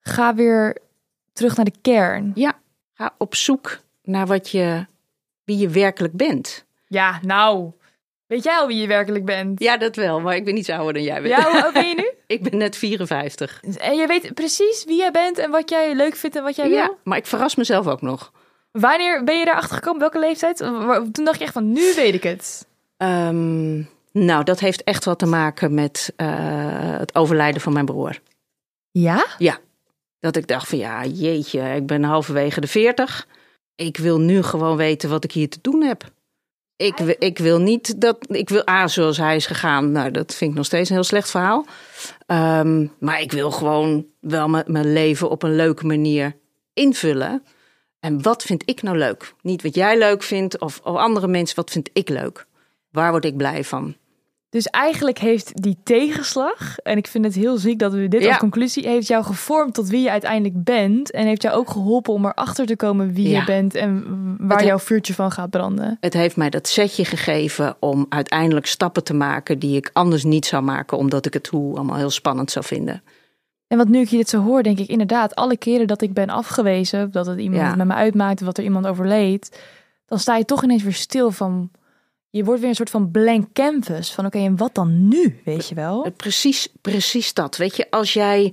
ga 0.00 0.34
weer 0.34 0.76
terug 1.32 1.56
naar 1.56 1.64
de 1.64 1.74
kern. 1.82 2.32
Ja, 2.34 2.52
ga 2.92 3.14
op 3.18 3.34
zoek 3.34 3.78
naar 4.02 4.26
wat 4.26 4.50
je, 4.50 4.86
wie 5.44 5.58
je 5.58 5.68
werkelijk 5.68 6.14
bent. 6.14 6.64
Ja, 6.86 7.18
nou, 7.22 7.70
weet 8.26 8.44
jij 8.44 8.56
al 8.56 8.66
wie 8.66 8.80
je 8.80 8.86
werkelijk 8.86 9.24
bent? 9.24 9.60
Ja, 9.60 9.76
dat 9.76 9.96
wel, 9.96 10.20
maar 10.20 10.36
ik 10.36 10.44
ben 10.44 10.54
niet 10.54 10.70
ouder 10.70 10.92
dan 10.92 11.02
jij 11.02 11.22
bent. 11.22 11.36
Ja, 11.36 11.50
hoe 11.50 11.62
oud 11.62 11.72
ben 11.72 11.88
je 11.88 11.94
nu? 11.94 12.10
ik 12.32 12.42
ben 12.42 12.58
net 12.58 12.76
54. 12.76 13.60
En 13.76 13.96
je 13.96 14.06
weet 14.06 14.34
precies 14.34 14.84
wie 14.84 14.96
jij 14.96 15.10
bent 15.10 15.38
en 15.38 15.50
wat 15.50 15.70
jij 15.70 15.94
leuk 15.94 16.16
vindt 16.16 16.36
en 16.36 16.42
wat 16.42 16.56
jij 16.56 16.68
ja, 16.68 16.86
wil? 16.86 16.98
maar 17.04 17.18
ik 17.18 17.26
verras 17.26 17.54
mezelf 17.54 17.86
ook 17.86 18.02
nog. 18.02 18.32
Wanneer 18.72 19.24
ben 19.24 19.38
je 19.38 19.44
daarachter 19.44 19.76
gekomen? 19.76 20.00
Welke 20.00 20.18
leeftijd? 20.18 20.56
Toen 21.12 21.24
dacht 21.24 21.38
je 21.38 21.44
echt 21.44 21.52
van, 21.52 21.72
nu 21.72 21.94
weet 21.94 22.14
ik 22.14 22.22
het. 22.22 22.66
Um, 22.96 23.88
nou, 24.12 24.44
dat 24.44 24.60
heeft 24.60 24.84
echt 24.84 25.04
wat 25.04 25.18
te 25.18 25.26
maken 25.26 25.74
met 25.74 26.12
uh, 26.16 26.28
het 26.98 27.14
overlijden 27.14 27.60
van 27.60 27.72
mijn 27.72 27.84
broer. 27.84 28.20
Ja? 28.90 29.26
Ja. 29.38 29.58
Dat 30.18 30.36
ik 30.36 30.46
dacht 30.46 30.68
van, 30.68 30.78
ja, 30.78 31.04
jeetje, 31.04 31.60
ik 31.60 31.86
ben 31.86 32.02
halverwege 32.02 32.60
de 32.60 32.66
40. 32.66 33.26
Ik 33.74 33.96
wil 33.96 34.20
nu 34.20 34.42
gewoon 34.42 34.76
weten 34.76 35.10
wat 35.10 35.24
ik 35.24 35.32
hier 35.32 35.48
te 35.48 35.58
doen 35.62 35.82
heb. 35.82 36.10
Ik, 36.82 36.98
ik 37.18 37.38
wil 37.38 37.58
niet 37.60 38.00
dat. 38.00 38.18
Ik 38.28 38.48
wil 38.48 38.68
A, 38.68 38.88
zoals 38.88 39.16
hij 39.16 39.36
is 39.36 39.46
gegaan. 39.46 39.92
Nou, 39.92 40.10
dat 40.10 40.34
vind 40.34 40.50
ik 40.50 40.56
nog 40.56 40.66
steeds 40.66 40.88
een 40.88 40.94
heel 40.94 41.04
slecht 41.04 41.30
verhaal. 41.30 41.66
Um, 42.26 42.92
maar 42.98 43.20
ik 43.20 43.32
wil 43.32 43.50
gewoon 43.50 44.06
wel 44.20 44.48
mijn 44.48 44.92
leven 44.92 45.30
op 45.30 45.42
een 45.42 45.56
leuke 45.56 45.86
manier 45.86 46.36
invullen. 46.72 47.42
En 48.00 48.22
wat 48.22 48.42
vind 48.42 48.62
ik 48.68 48.82
nou 48.82 48.98
leuk? 48.98 49.34
Niet 49.40 49.62
wat 49.62 49.74
jij 49.74 49.98
leuk 49.98 50.22
vindt 50.22 50.58
of, 50.58 50.80
of 50.84 50.96
andere 50.96 51.26
mensen, 51.26 51.56
wat 51.56 51.70
vind 51.70 51.90
ik 51.92 52.08
leuk? 52.08 52.46
Waar 52.90 53.10
word 53.10 53.24
ik 53.24 53.36
blij 53.36 53.64
van? 53.64 53.96
Dus 54.52 54.66
eigenlijk 54.66 55.18
heeft 55.18 55.62
die 55.62 55.76
tegenslag, 55.84 56.78
en 56.78 56.96
ik 56.96 57.06
vind 57.06 57.24
het 57.24 57.34
heel 57.34 57.56
ziek 57.56 57.78
dat 57.78 57.92
we 57.92 58.08
dit 58.08 58.22
Ja. 58.22 58.28
als 58.28 58.38
conclusie, 58.38 58.88
heeft 58.88 59.06
jou 59.06 59.24
gevormd 59.24 59.74
tot 59.74 59.88
wie 59.88 60.00
je 60.02 60.10
uiteindelijk 60.10 60.64
bent. 60.64 61.10
En 61.10 61.26
heeft 61.26 61.42
jou 61.42 61.54
ook 61.56 61.70
geholpen 61.70 62.12
om 62.12 62.24
erachter 62.26 62.66
te 62.66 62.76
komen 62.76 63.12
wie 63.14 63.28
Ja. 63.28 63.38
je 63.38 63.44
bent 63.44 63.74
en 63.74 64.04
waar 64.38 64.58
Het- 64.58 64.66
jouw 64.66 64.78
vuurtje 64.78 65.14
van 65.14 65.30
gaat 65.30 65.50
branden. 65.50 65.96
Het 66.00 66.12
heeft 66.12 66.36
mij 66.36 66.50
dat 66.50 66.68
setje 66.68 67.04
gegeven 67.04 67.76
om 67.80 68.06
uiteindelijk 68.08 68.66
stappen 68.66 69.04
te 69.04 69.14
maken 69.14 69.58
die 69.58 69.76
ik 69.76 69.90
anders 69.92 70.24
niet 70.24 70.46
zou 70.46 70.62
maken, 70.62 70.98
omdat 70.98 71.26
ik 71.26 71.32
het 71.34 71.46
hoe 71.46 71.74
allemaal 71.76 71.96
heel 71.96 72.10
spannend 72.10 72.50
zou 72.50 72.64
vinden. 72.64 73.02
En 73.66 73.78
wat 73.78 73.88
nu 73.88 74.00
ik 74.00 74.08
je 74.08 74.16
dit 74.16 74.28
zo 74.28 74.40
hoor, 74.42 74.62
denk 74.62 74.78
ik 74.78 74.88
inderdaad, 74.88 75.34
alle 75.34 75.56
keren 75.56 75.86
dat 75.86 76.02
ik 76.02 76.12
ben 76.12 76.28
afgewezen, 76.28 77.10
dat 77.10 77.26
het 77.26 77.38
iemand 77.38 77.62
Ja. 77.62 77.74
met 77.74 77.86
me 77.86 77.94
uitmaakt, 77.94 78.40
wat 78.40 78.58
er 78.58 78.64
iemand 78.64 78.86
overleed, 78.86 79.60
dan 80.06 80.18
sta 80.18 80.36
je 80.36 80.44
toch 80.44 80.62
ineens 80.64 80.82
weer 80.82 80.92
stil 80.92 81.30
van, 81.30 81.70
je 82.32 82.44
wordt 82.44 82.60
weer 82.60 82.68
een 82.68 82.74
soort 82.74 82.90
van 82.90 83.10
blank 83.10 83.52
canvas 83.52 84.14
van 84.14 84.26
oké, 84.26 84.38
en 84.38 84.56
wat 84.56 84.74
dan 84.74 85.08
nu, 85.08 85.40
weet 85.44 85.68
je 85.68 85.74
wel? 85.74 86.04
Eh, 86.04 86.10
Precies, 86.16 86.68
precies 86.80 87.34
dat. 87.34 87.56
Weet 87.56 87.76
je, 87.76 87.86
als 87.90 88.12
jij 88.12 88.52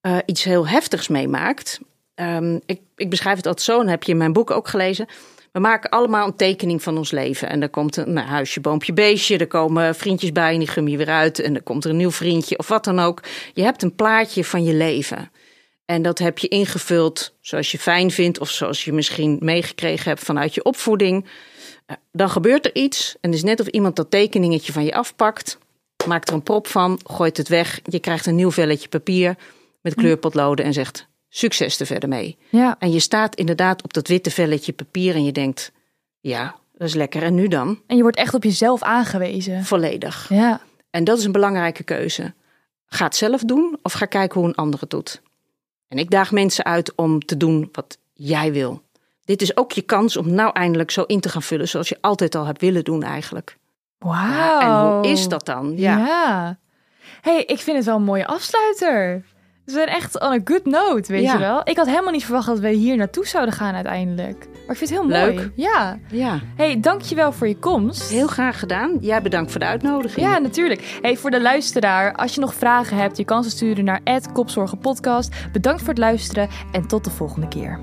eh, 0.00 0.16
iets 0.26 0.44
heel 0.44 0.68
heftigs 0.68 1.08
meemaakt. 1.08 1.80
ehm, 2.14 2.58
ik, 2.66 2.80
ik 2.96 3.10
beschrijf 3.10 3.36
het 3.36 3.46
altijd 3.46 3.66
zo, 3.66 3.80
en 3.80 3.88
heb 3.88 4.02
je 4.02 4.12
in 4.12 4.18
mijn 4.18 4.32
boek 4.32 4.50
ook 4.50 4.68
gelezen. 4.68 5.06
We 5.52 5.60
maken 5.60 5.90
allemaal 5.90 6.26
een 6.26 6.36
tekening 6.36 6.82
van 6.82 6.96
ons 6.96 7.10
leven. 7.10 7.48
En 7.48 7.62
er 7.62 7.68
komt 7.68 7.96
een 7.96 8.12
nou, 8.12 8.26
huisje, 8.26 8.60
boompje, 8.60 8.92
beestje. 8.92 9.38
Er 9.38 9.46
komen 9.46 9.94
vriendjes 9.94 10.32
bij 10.32 10.52
en 10.52 10.58
die 10.58 10.68
gum 10.68 10.88
je 10.88 10.96
weer 10.96 11.08
uit. 11.08 11.38
En 11.38 11.54
er 11.54 11.62
komt 11.62 11.84
er 11.84 11.90
een 11.90 11.96
nieuw 11.96 12.10
vriendje 12.10 12.58
of 12.58 12.68
wat 12.68 12.84
dan 12.84 12.98
ook. 12.98 13.22
Je 13.52 13.62
hebt 13.62 13.82
een 13.82 13.94
plaatje 13.94 14.44
van 14.44 14.64
je 14.64 14.74
leven. 14.74 15.30
En 15.84 16.02
dat 16.02 16.18
heb 16.18 16.38
je 16.38 16.48
ingevuld 16.48 17.34
zoals 17.40 17.70
je 17.70 17.78
fijn 17.78 18.10
vindt. 18.10 18.38
Of 18.40 18.50
zoals 18.50 18.84
je 18.84 18.92
misschien 18.92 19.36
meegekregen 19.40 20.08
hebt 20.08 20.24
vanuit 20.24 20.54
je 20.54 20.64
opvoeding. 20.64 21.26
Dan 22.12 22.30
gebeurt 22.30 22.64
er 22.64 22.74
iets. 22.74 23.16
En 23.20 23.30
het 23.30 23.38
is 23.38 23.44
net 23.44 23.60
of 23.60 23.66
iemand 23.66 23.96
dat 23.96 24.10
tekeningetje 24.10 24.72
van 24.72 24.84
je 24.84 24.94
afpakt. 24.94 25.58
Maakt 26.06 26.28
er 26.28 26.34
een 26.34 26.42
prop 26.42 26.66
van, 26.66 27.00
gooit 27.04 27.36
het 27.36 27.48
weg. 27.48 27.80
Je 27.84 27.98
krijgt 27.98 28.26
een 28.26 28.34
nieuw 28.34 28.50
velletje 28.50 28.88
papier 28.88 29.36
met 29.80 29.94
kleurpotloden 29.94 30.64
en 30.64 30.72
zegt 30.72 31.06
succes 31.28 31.80
er 31.80 31.86
verder 31.86 32.08
mee. 32.08 32.36
Ja, 32.48 32.76
En 32.78 32.92
je 32.92 33.00
staat 33.00 33.34
inderdaad 33.34 33.82
op 33.82 33.92
dat 33.92 34.08
witte 34.08 34.30
velletje 34.30 34.72
papier 34.72 35.14
en 35.14 35.24
je 35.24 35.32
denkt, 35.32 35.72
ja, 36.20 36.56
dat 36.72 36.88
is 36.88 36.94
lekker. 36.94 37.22
En 37.22 37.34
nu 37.34 37.48
dan? 37.48 37.80
en 37.86 37.96
je 37.96 38.02
wordt 38.02 38.16
echt 38.16 38.34
op 38.34 38.44
jezelf 38.44 38.82
aangewezen. 38.82 39.64
Volledig. 39.64 40.28
Ja, 40.28 40.60
En 40.90 41.04
dat 41.04 41.18
is 41.18 41.24
een 41.24 41.32
belangrijke 41.32 41.82
keuze. 41.82 42.34
Ga 42.86 43.04
het 43.04 43.16
zelf 43.16 43.40
doen 43.40 43.78
of 43.82 43.92
ga 43.92 44.06
kijken 44.06 44.40
hoe 44.40 44.48
een 44.48 44.54
ander 44.54 44.80
het 44.80 44.90
doet. 44.90 45.22
En 45.88 45.98
ik 45.98 46.10
daag 46.10 46.32
mensen 46.32 46.64
uit 46.64 46.94
om 46.94 47.20
te 47.20 47.36
doen 47.36 47.68
wat 47.72 47.98
jij 48.12 48.52
wil. 48.52 48.82
Dit 49.24 49.42
is 49.42 49.56
ook 49.56 49.72
je 49.72 49.82
kans 49.82 50.16
om 50.16 50.34
nou 50.34 50.50
eindelijk 50.52 50.90
zo 50.90 51.02
in 51.02 51.20
te 51.20 51.28
gaan 51.28 51.42
vullen 51.42 51.68
zoals 51.68 51.88
je 51.88 51.98
altijd 52.00 52.34
al 52.34 52.44
hebt 52.46 52.60
willen 52.60 52.84
doen 52.84 53.02
eigenlijk. 53.02 53.56
wauw. 53.98 54.60
En 54.60 54.96
hoe 54.96 55.12
is 55.12 55.28
dat 55.28 55.46
dan? 55.46 55.72
Ja. 55.76 55.96
Ja. 55.98 56.58
hey, 57.20 57.44
ik 57.44 57.58
vind 57.58 57.76
het 57.76 57.86
wel 57.86 57.96
een 57.96 58.02
mooie 58.02 58.26
afsluiter. 58.26 59.24
We 59.64 59.72
zijn 59.72 59.88
echt 59.88 60.20
on 60.20 60.32
a 60.32 60.38
good 60.44 60.64
note, 60.64 61.12
weet 61.12 61.22
Ja. 61.22 61.32
je 61.32 61.38
wel. 61.38 61.60
Ik 61.64 61.76
had 61.76 61.86
helemaal 61.86 62.12
niet 62.12 62.24
verwacht 62.24 62.46
dat 62.46 62.58
we 62.58 62.68
hier 62.70 62.96
naartoe 62.96 63.26
zouden 63.26 63.54
gaan 63.54 63.74
uiteindelijk. 63.74 64.38
Maar 64.38 64.76
ik 64.76 64.76
vind 64.76 64.90
het 64.90 64.98
heel 64.98 65.08
mooi. 65.08 65.34
Leuk. 65.36 65.50
Ja. 65.56 65.98
Ja, 66.10 66.40
Hey, 66.56 66.80
dankjewel 66.80 67.32
voor 67.32 67.48
je 67.48 67.58
komst. 67.58 68.08
heel 68.10 68.26
graag 68.26 68.58
gedaan. 68.58 68.96
Jij 69.00 69.22
bedankt 69.22 69.50
voor 69.50 69.60
de 69.60 69.66
uitnodiging. 69.66 70.26
Ja, 70.26 70.38
natuurlijk. 70.38 70.98
Hey, 71.02 71.16
voor 71.16 71.30
de 71.30 71.40
luisteraar, 71.40 72.14
als 72.14 72.34
je 72.34 72.40
nog 72.40 72.54
vragen 72.54 72.96
hebt, 72.96 73.16
je 73.16 73.24
kan 73.24 73.42
ze 73.44 73.50
sturen 73.50 73.84
naar 73.84 74.00
@kopzorgenpodcast. 74.32 75.34
Bedankt 75.52 75.80
voor 75.80 75.88
het 75.88 75.98
luisteren 75.98 76.48
en 76.72 76.86
tot 76.86 77.04
de 77.04 77.10
volgende 77.10 77.48
keer. 77.48 77.78